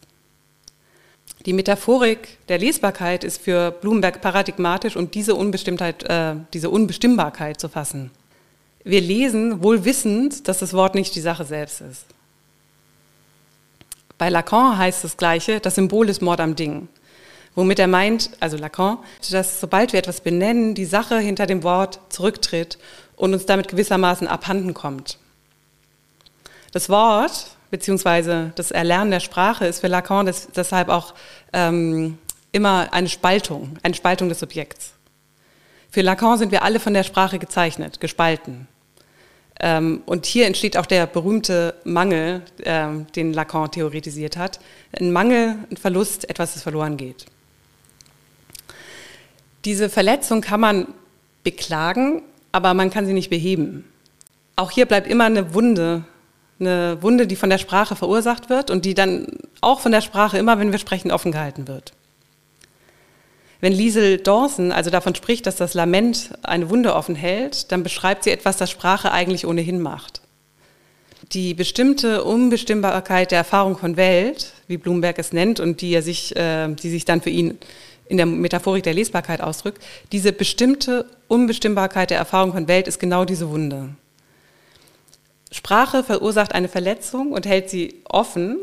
[1.46, 7.68] Die Metaphorik der Lesbarkeit ist für Blumenberg paradigmatisch, um diese Unbestimmtheit, äh, diese Unbestimmbarkeit zu
[7.68, 8.12] fassen.
[8.84, 12.06] Wir lesen wohl wissend, dass das Wort nicht die Sache selbst ist.
[14.24, 16.88] Bei Lacan heißt das Gleiche, das Symbol ist Mord am Ding.
[17.56, 22.00] Womit er meint, also Lacan, dass sobald wir etwas benennen, die Sache hinter dem Wort
[22.08, 22.78] zurücktritt
[23.18, 25.18] und uns damit gewissermaßen abhanden kommt.
[26.72, 31.16] Das Wort, beziehungsweise das Erlernen der Sprache ist für Lacan des, deshalb auch
[31.52, 32.18] ähm,
[32.54, 34.94] immer eine Spaltung, eine Spaltung des Subjekts.
[35.92, 38.70] Für Lacan sind wir alle von der Sprache gezeichnet, gespalten.
[39.60, 44.60] Ähm, und hier entsteht auch der berühmte Mangel, ähm, den Lacan theoretisiert hat.
[45.00, 47.26] Ein Mangel, ein Verlust, etwas, das verloren geht.
[49.66, 50.88] Diese Verletzung kann man
[51.44, 53.86] beklagen, aber man kann sie nicht beheben.
[54.56, 56.04] Auch hier bleibt immer eine Wunde,
[56.60, 59.28] eine Wunde, die von der Sprache verursacht wird und die dann
[59.62, 61.94] auch von der Sprache immer, wenn wir sprechen, offen gehalten wird.
[63.64, 68.26] Wenn Liesel Dawson also davon spricht, dass das Lament eine Wunde offen hält, dann beschreibt
[68.26, 70.20] sie etwas, das Sprache eigentlich ohnehin macht.
[71.32, 76.36] Die bestimmte Unbestimmbarkeit der Erfahrung von Welt, wie Bloomberg es nennt und die, er sich,
[76.36, 77.58] äh, die sich dann für ihn
[78.10, 83.24] in der Metaphorik der Lesbarkeit ausdrückt, diese bestimmte Unbestimmbarkeit der Erfahrung von Welt ist genau
[83.24, 83.96] diese Wunde.
[85.52, 88.58] Sprache verursacht eine Verletzung und hält sie offen,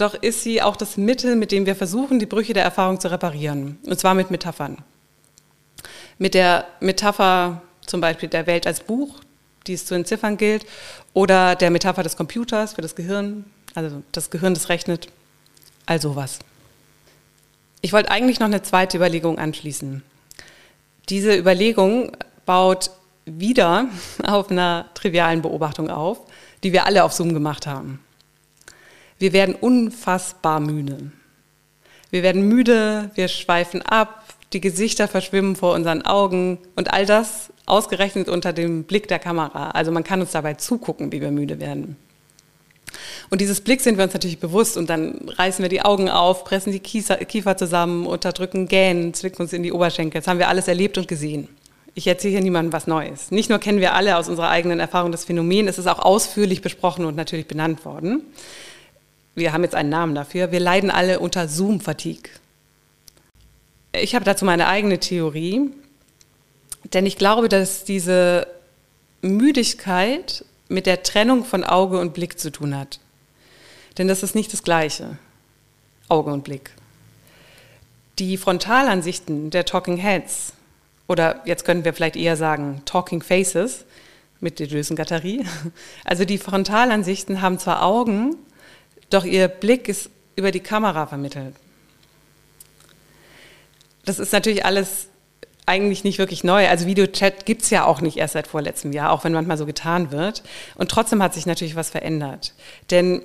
[0.00, 3.10] doch ist sie auch das Mittel, mit dem wir versuchen, die Brüche der Erfahrung zu
[3.10, 3.78] reparieren.
[3.84, 4.78] Und zwar mit Metaphern.
[6.18, 9.20] Mit der Metapher zum Beispiel der Welt als Buch,
[9.66, 10.66] die es zu entziffern gilt,
[11.14, 15.08] oder der Metapher des Computers für das Gehirn, also das Gehirn, das rechnet,
[15.86, 16.38] all sowas.
[17.80, 20.02] Ich wollte eigentlich noch eine zweite Überlegung anschließen.
[21.08, 22.90] Diese Überlegung baut
[23.24, 23.88] wieder
[24.24, 26.20] auf einer trivialen Beobachtung auf,
[26.62, 28.00] die wir alle auf Zoom gemacht haben.
[29.18, 31.10] Wir werden unfassbar müde.
[32.10, 37.50] Wir werden müde, wir schweifen ab, die Gesichter verschwimmen vor unseren Augen und all das
[37.66, 39.70] ausgerechnet unter dem Blick der Kamera.
[39.70, 41.96] Also man kann uns dabei zugucken, wie wir müde werden.
[43.28, 46.44] Und dieses Blick sind wir uns natürlich bewusst und dann reißen wir die Augen auf,
[46.44, 50.20] pressen die Kiefer zusammen, unterdrücken Gähnen, zwicken uns in die Oberschenkel.
[50.20, 51.48] Das haben wir alles erlebt und gesehen.
[51.94, 53.30] Ich erzähle hier niemandem was Neues.
[53.30, 56.62] Nicht nur kennen wir alle aus unserer eigenen Erfahrung das Phänomen, es ist auch ausführlich
[56.62, 58.22] besprochen und natürlich benannt worden
[59.38, 62.30] wir haben jetzt einen Namen dafür, wir leiden alle unter Zoom-Fatigue.
[63.92, 65.70] Ich habe dazu meine eigene Theorie,
[66.92, 68.46] denn ich glaube, dass diese
[69.22, 73.00] Müdigkeit mit der Trennung von Auge und Blick zu tun hat.
[73.96, 75.18] Denn das ist nicht das Gleiche,
[76.08, 76.70] Auge und Blick.
[78.18, 80.52] Die Frontalansichten der Talking Heads,
[81.06, 83.84] oder jetzt könnten wir vielleicht eher sagen Talking Faces
[84.40, 85.44] mit der Gatterie,
[86.04, 88.36] also die Frontalansichten haben zwar Augen,
[89.10, 91.54] doch ihr Blick ist über die Kamera vermittelt.
[94.04, 95.08] Das ist natürlich alles
[95.66, 96.66] eigentlich nicht wirklich neu.
[96.68, 99.66] Also Videochat gibt es ja auch nicht erst seit vorletztem Jahr, auch wenn manchmal so
[99.66, 100.42] getan wird.
[100.76, 102.54] Und trotzdem hat sich natürlich was verändert.
[102.90, 103.22] Denn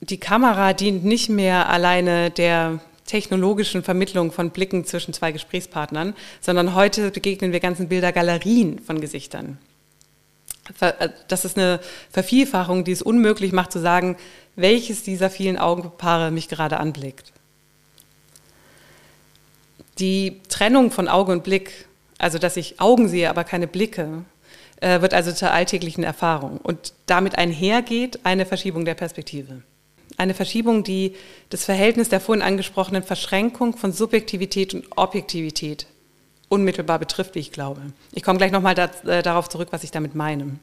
[0.00, 6.74] die Kamera dient nicht mehr alleine der technologischen Vermittlung von Blicken zwischen zwei Gesprächspartnern, sondern
[6.74, 9.58] heute begegnen wir ganzen Bildergalerien von Gesichtern.
[10.80, 14.16] Äh, das ist eine Vervielfachung, die es unmöglich macht zu sagen,
[14.58, 17.32] welches dieser vielen Augenpaare mich gerade anblickt.
[19.98, 21.86] Die Trennung von Auge und Blick,
[22.18, 24.24] also dass ich Augen sehe, aber keine Blicke,
[24.80, 26.58] äh, wird also zur alltäglichen Erfahrung.
[26.58, 29.62] Und damit einhergeht eine Verschiebung der Perspektive.
[30.16, 31.14] Eine Verschiebung, die
[31.50, 35.86] das Verhältnis der vorhin angesprochenen Verschränkung von Subjektivität und Objektivität
[36.48, 37.80] unmittelbar betrifft, wie ich glaube.
[38.12, 40.58] Ich komme gleich nochmal äh, darauf zurück, was ich damit meine.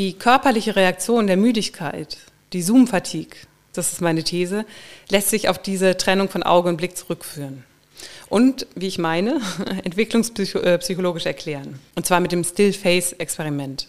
[0.00, 2.16] Die körperliche Reaktion der Müdigkeit,
[2.54, 3.36] die Zoom-Fatigue,
[3.74, 4.64] das ist meine These,
[5.10, 7.64] lässt sich auf diese Trennung von Auge und Blick zurückführen.
[8.30, 9.42] Und, wie ich meine,
[9.84, 11.78] entwicklungspsychologisch erklären.
[11.96, 13.88] Und zwar mit dem Still-Face-Experiment.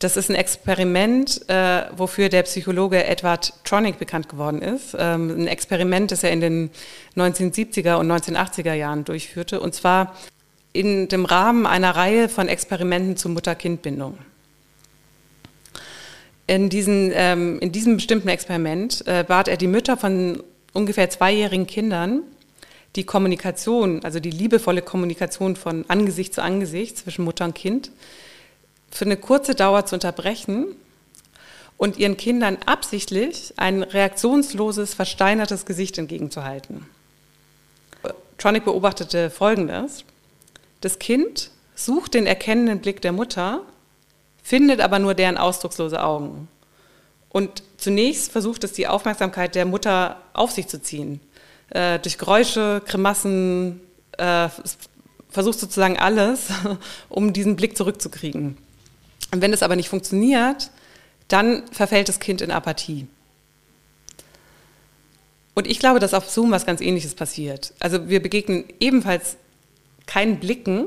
[0.00, 4.94] Das ist ein Experiment, äh, wofür der Psychologe Edward Tronick bekannt geworden ist.
[4.98, 6.70] Ähm, ein Experiment, das er in den
[7.16, 9.60] 1970er und 1980er Jahren durchführte.
[9.60, 10.14] Und zwar
[10.74, 14.18] in dem Rahmen einer Reihe von Experimenten zur Mutter-Kind-Bindung.
[16.46, 21.66] In, diesen, ähm, in diesem bestimmten Experiment äh, bat er die Mütter von ungefähr zweijährigen
[21.66, 22.22] Kindern,
[22.94, 27.90] die Kommunikation, also die liebevolle Kommunikation von Angesicht zu Angesicht zwischen Mutter und Kind,
[28.90, 30.66] für eine kurze Dauer zu unterbrechen
[31.76, 36.86] und ihren Kindern absichtlich ein reaktionsloses, versteinertes Gesicht entgegenzuhalten.
[38.38, 40.04] Tronic beobachtete Folgendes.
[40.80, 43.62] Das Kind sucht den erkennenden Blick der Mutter
[44.46, 46.46] findet aber nur deren ausdruckslose Augen.
[47.30, 51.20] Und zunächst versucht es, die Aufmerksamkeit der Mutter auf sich zu ziehen.
[51.70, 53.80] Äh, durch Geräusche, Grimassen,
[54.18, 54.48] äh,
[55.30, 56.46] versucht sozusagen alles,
[57.08, 58.56] um diesen Blick zurückzukriegen.
[59.32, 60.70] Und wenn das aber nicht funktioniert,
[61.26, 63.08] dann verfällt das Kind in Apathie.
[65.54, 67.74] Und ich glaube, dass auf Zoom was ganz Ähnliches passiert.
[67.80, 69.38] Also wir begegnen ebenfalls
[70.06, 70.86] keinen Blicken,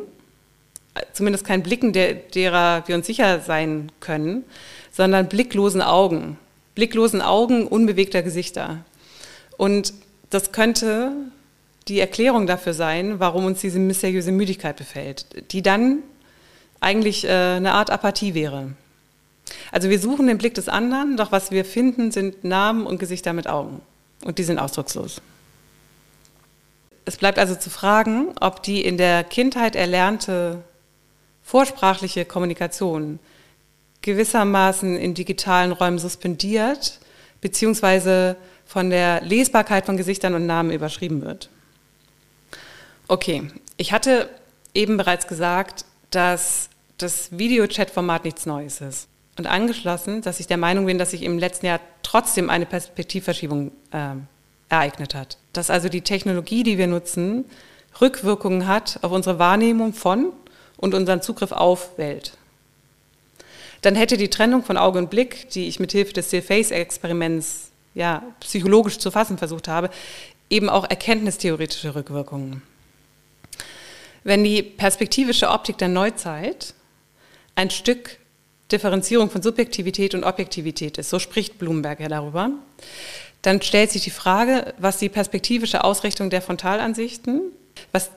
[1.14, 4.43] zumindest kein Blicken, der, derer wir uns sicher sein können,
[4.91, 6.38] sondern blicklosen Augen.
[6.76, 8.84] Blicklosen Augen unbewegter Gesichter.
[9.58, 9.93] Und
[10.30, 11.12] das könnte
[11.88, 16.00] die Erklärung dafür sein, warum uns diese mysteriöse Müdigkeit befällt, die dann
[16.80, 18.74] eigentlich äh, eine Art Apathie wäre.
[19.72, 23.34] Also wir suchen den Blick des anderen, doch was wir finden, sind Namen und Gesichter
[23.34, 23.82] mit Augen.
[24.24, 25.22] Und die sind ausdruckslos.
[27.06, 30.64] Es bleibt also zu fragen, ob die in der Kindheit erlernte
[31.50, 33.18] vorsprachliche Kommunikation
[34.04, 37.00] gewissermaßen in digitalen Räumen suspendiert,
[37.41, 38.36] beziehungsweise
[38.68, 41.50] von der Lesbarkeit von Gesichtern und Namen überschrieben wird.
[43.08, 44.30] Okay, ich hatte
[44.76, 46.70] eben bereits gesagt, dass
[47.00, 49.08] das Videochat-Format nichts Neues ist.
[49.36, 53.72] Und angeschlossen, dass ich der Meinung bin, dass sich im letzten Jahr trotzdem eine Perspektivverschiebung
[53.91, 54.14] äh,
[54.70, 55.39] ereignet hat.
[55.54, 57.45] Dass also die Technologie, die wir nutzen,
[58.00, 60.32] Rückwirkungen hat auf unsere Wahrnehmung von
[60.80, 62.34] und unseren Zugriff auf Welt.
[63.82, 68.24] Dann hätte die Trennung von Auge und Blick, die ich mit Hilfe des Still-Face-Experiments ja,
[68.40, 69.90] psychologisch zu fassen versucht habe,
[70.50, 72.62] eben auch erkenntnistheoretische Rückwirkungen.
[74.24, 76.74] Wenn die perspektivische Optik der Neuzeit
[77.56, 78.18] ein Stück
[78.72, 82.52] Differenzierung von Subjektivität und Objektivität ist, so spricht Blumenberg ja darüber,
[83.42, 87.42] dann stellt sich die Frage, was die perspektivische Ausrichtung der Frontalansichten,
[87.92, 88.12] was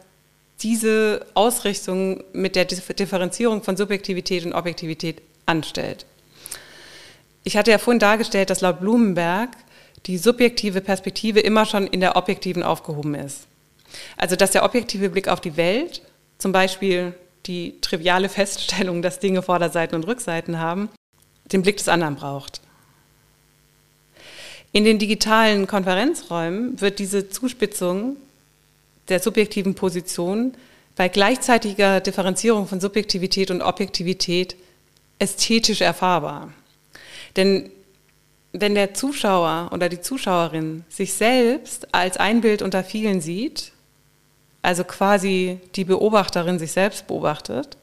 [0.62, 6.06] diese Ausrichtung mit der Differenzierung von Subjektivität und Objektivität anstellt.
[7.44, 9.50] Ich hatte ja vorhin dargestellt, dass laut Blumenberg
[10.06, 13.46] die subjektive Perspektive immer schon in der objektiven aufgehoben ist.
[14.16, 16.02] Also dass der objektive Blick auf die Welt,
[16.38, 17.14] zum Beispiel
[17.46, 20.88] die triviale Feststellung, dass Dinge Vorderseiten und Rückseiten haben,
[21.46, 22.60] den Blick des anderen braucht.
[24.72, 28.16] In den digitalen Konferenzräumen wird diese Zuspitzung
[29.08, 30.54] der subjektiven Position
[30.96, 34.56] bei gleichzeitiger Differenzierung von Subjektivität und Objektivität
[35.18, 36.52] ästhetisch erfahrbar.
[37.36, 37.70] Denn
[38.52, 43.72] wenn der Zuschauer oder die Zuschauerin sich selbst als ein Bild unter vielen sieht,
[44.60, 47.76] also quasi die Beobachterin sich selbst beobachtet,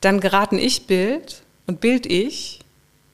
[0.00, 2.60] dann geraten Ich-Bild und Bild-Ich,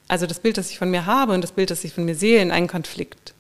[0.09, 2.17] also das Bild, das ich von mir habe und das Bild, das ich von mir
[2.17, 3.33] sehe, in einen Konflikt.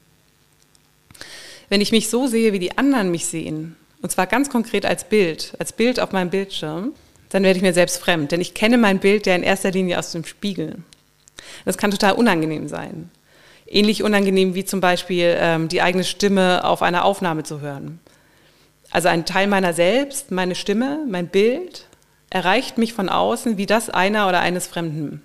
[1.69, 5.05] Wenn ich mich so sehe, wie die anderen mich sehen, und zwar ganz konkret als
[5.05, 6.93] Bild, als Bild auf meinem Bildschirm,
[7.31, 9.99] dann werde ich mir selbst fremd, denn ich kenne mein Bild ja in erster Linie
[9.99, 10.77] aus dem Spiegel.
[11.65, 13.11] Das kann total unangenehm sein.
[13.67, 18.01] Ähnlich unangenehm wie zum Beispiel ähm, die eigene Stimme auf einer Aufnahme zu hören.
[18.91, 21.87] Also ein Teil meiner selbst, meine Stimme, mein Bild
[22.29, 25.23] erreicht mich von außen wie das einer oder eines Fremden.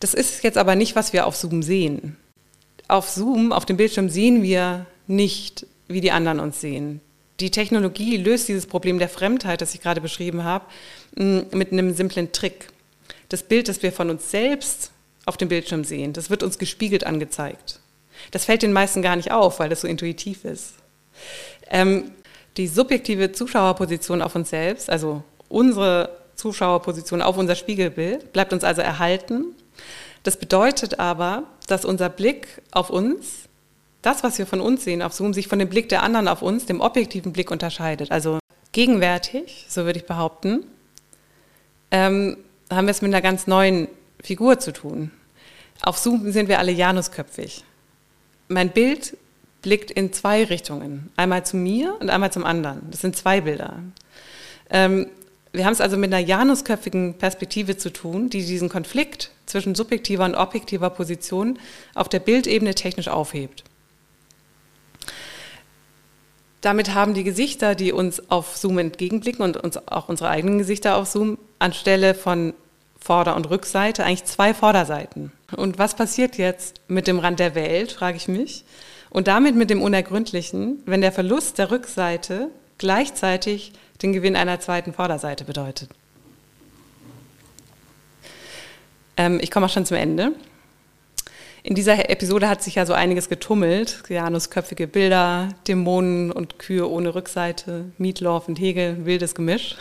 [0.00, 2.16] Das ist jetzt aber nicht, was wir auf Zoom sehen.
[2.88, 7.00] Auf Zoom, auf dem Bildschirm sehen wir nicht, wie die anderen uns sehen.
[7.40, 10.66] Die Technologie löst dieses Problem der Fremdheit, das ich gerade beschrieben habe,
[11.16, 12.68] mit einem simplen Trick.
[13.28, 14.92] Das Bild, das wir von uns selbst
[15.26, 17.80] auf dem Bildschirm sehen, das wird uns gespiegelt angezeigt.
[18.30, 20.74] Das fällt den meisten gar nicht auf, weil das so intuitiv ist.
[21.70, 22.12] Ähm,
[22.56, 28.80] die subjektive Zuschauerposition auf uns selbst, also unsere Zuschauerposition auf unser Spiegelbild, bleibt uns also
[28.80, 29.46] erhalten.
[30.22, 33.48] Das bedeutet aber, dass unser Blick auf uns,
[34.04, 36.42] das, was wir von uns sehen auf Zoom, sich von dem Blick der anderen auf
[36.42, 38.10] uns, dem objektiven Blick unterscheidet.
[38.10, 38.38] Also
[38.72, 40.64] gegenwärtig, so würde ich behaupten,
[41.90, 42.36] ähm,
[42.70, 43.88] haben wir es mit einer ganz neuen
[44.22, 45.10] Figur zu tun.
[45.82, 47.64] Auf Zoom sind wir alle janusköpfig.
[48.48, 49.16] Mein Bild
[49.62, 51.10] blickt in zwei Richtungen.
[51.16, 52.82] Einmal zu mir und einmal zum anderen.
[52.90, 53.78] Das sind zwei Bilder.
[54.70, 55.06] Ähm,
[55.52, 60.24] wir haben es also mit einer janusköpfigen Perspektive zu tun, die diesen Konflikt zwischen subjektiver
[60.24, 61.58] und objektiver Position
[61.94, 63.64] auf der Bildebene technisch aufhebt.
[66.64, 70.96] Damit haben die Gesichter, die uns auf Zoom entgegenblicken und uns auch unsere eigenen Gesichter
[70.96, 72.54] auf Zoom, anstelle von
[72.98, 75.30] Vorder- und Rückseite eigentlich zwei Vorderseiten.
[75.54, 78.64] Und was passiert jetzt mit dem Rand der Welt, frage ich mich.
[79.10, 82.48] Und damit mit dem Unergründlichen, wenn der Verlust der Rückseite
[82.78, 85.90] gleichzeitig den Gewinn einer zweiten Vorderseite bedeutet.
[89.18, 90.32] Ähm, ich komme auch schon zum Ende.
[91.66, 94.02] In dieser Episode hat sich ja so einiges getummelt.
[94.10, 99.74] Janusköpfige Bilder, Dämonen und Kühe ohne Rückseite, Mietloff und Hegel, wildes Gemisch.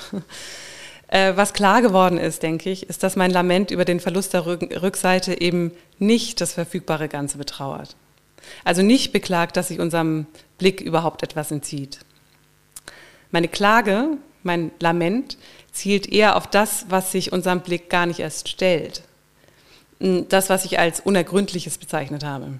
[1.10, 4.48] Äh, was klar geworden ist, denke ich, ist, dass mein Lament über den Verlust der
[4.48, 7.96] Rückseite eben nicht das verfügbare Ganze betrauert.
[8.64, 10.26] Also nicht beklagt, dass sich unserem
[10.58, 12.00] Blick überhaupt etwas entzieht.
[13.30, 15.38] Meine Klage, mein Lament
[15.72, 19.04] zielt eher auf das, was sich unserem Blick gar nicht erst stellt.
[20.00, 22.60] Das, was ich als Unergründliches bezeichnet habe.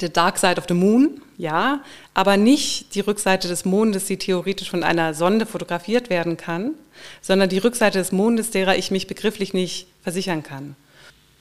[0.00, 1.82] The Dark Side of the Moon, ja,
[2.14, 6.72] aber nicht die Rückseite des Mondes, die theoretisch von einer Sonde fotografiert werden kann,
[7.20, 10.74] sondern die Rückseite des Mondes, derer ich mich begrifflich nicht versichern kann.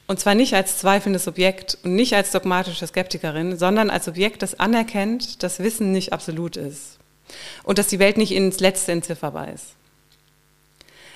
[0.08, 4.60] Und zwar nicht als zweifelndes Objekt und nicht als dogmatische Skeptikerin, sondern als Objekt, das
[4.60, 6.98] anerkennt, dass Wissen nicht absolut ist
[7.64, 9.76] und dass die Welt nicht ins Letzte entzifferbar ist.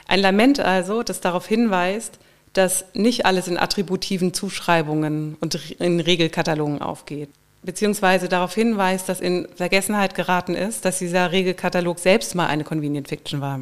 [0.07, 2.19] Ein Lament also, das darauf hinweist,
[2.53, 7.29] dass nicht alles in attributiven Zuschreibungen und in Regelkatalogen aufgeht.
[7.63, 13.07] Beziehungsweise darauf hinweist, dass in Vergessenheit geraten ist, dass dieser Regelkatalog selbst mal eine Convenient
[13.07, 13.61] Fiction war.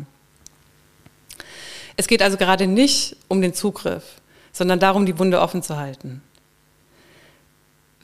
[1.97, 4.03] Es geht also gerade nicht um den Zugriff,
[4.51, 6.21] sondern darum, die Wunde offen zu halten.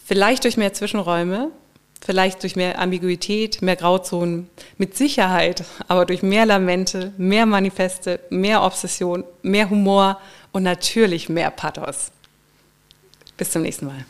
[0.05, 1.51] Vielleicht durch mehr Zwischenräume,
[1.99, 8.63] vielleicht durch mehr Ambiguität, mehr Grauzonen, mit Sicherheit, aber durch mehr Lamente, mehr Manifeste, mehr
[8.63, 10.19] Obsession, mehr Humor
[10.51, 12.11] und natürlich mehr Pathos.
[13.37, 14.05] Bis zum nächsten Mal.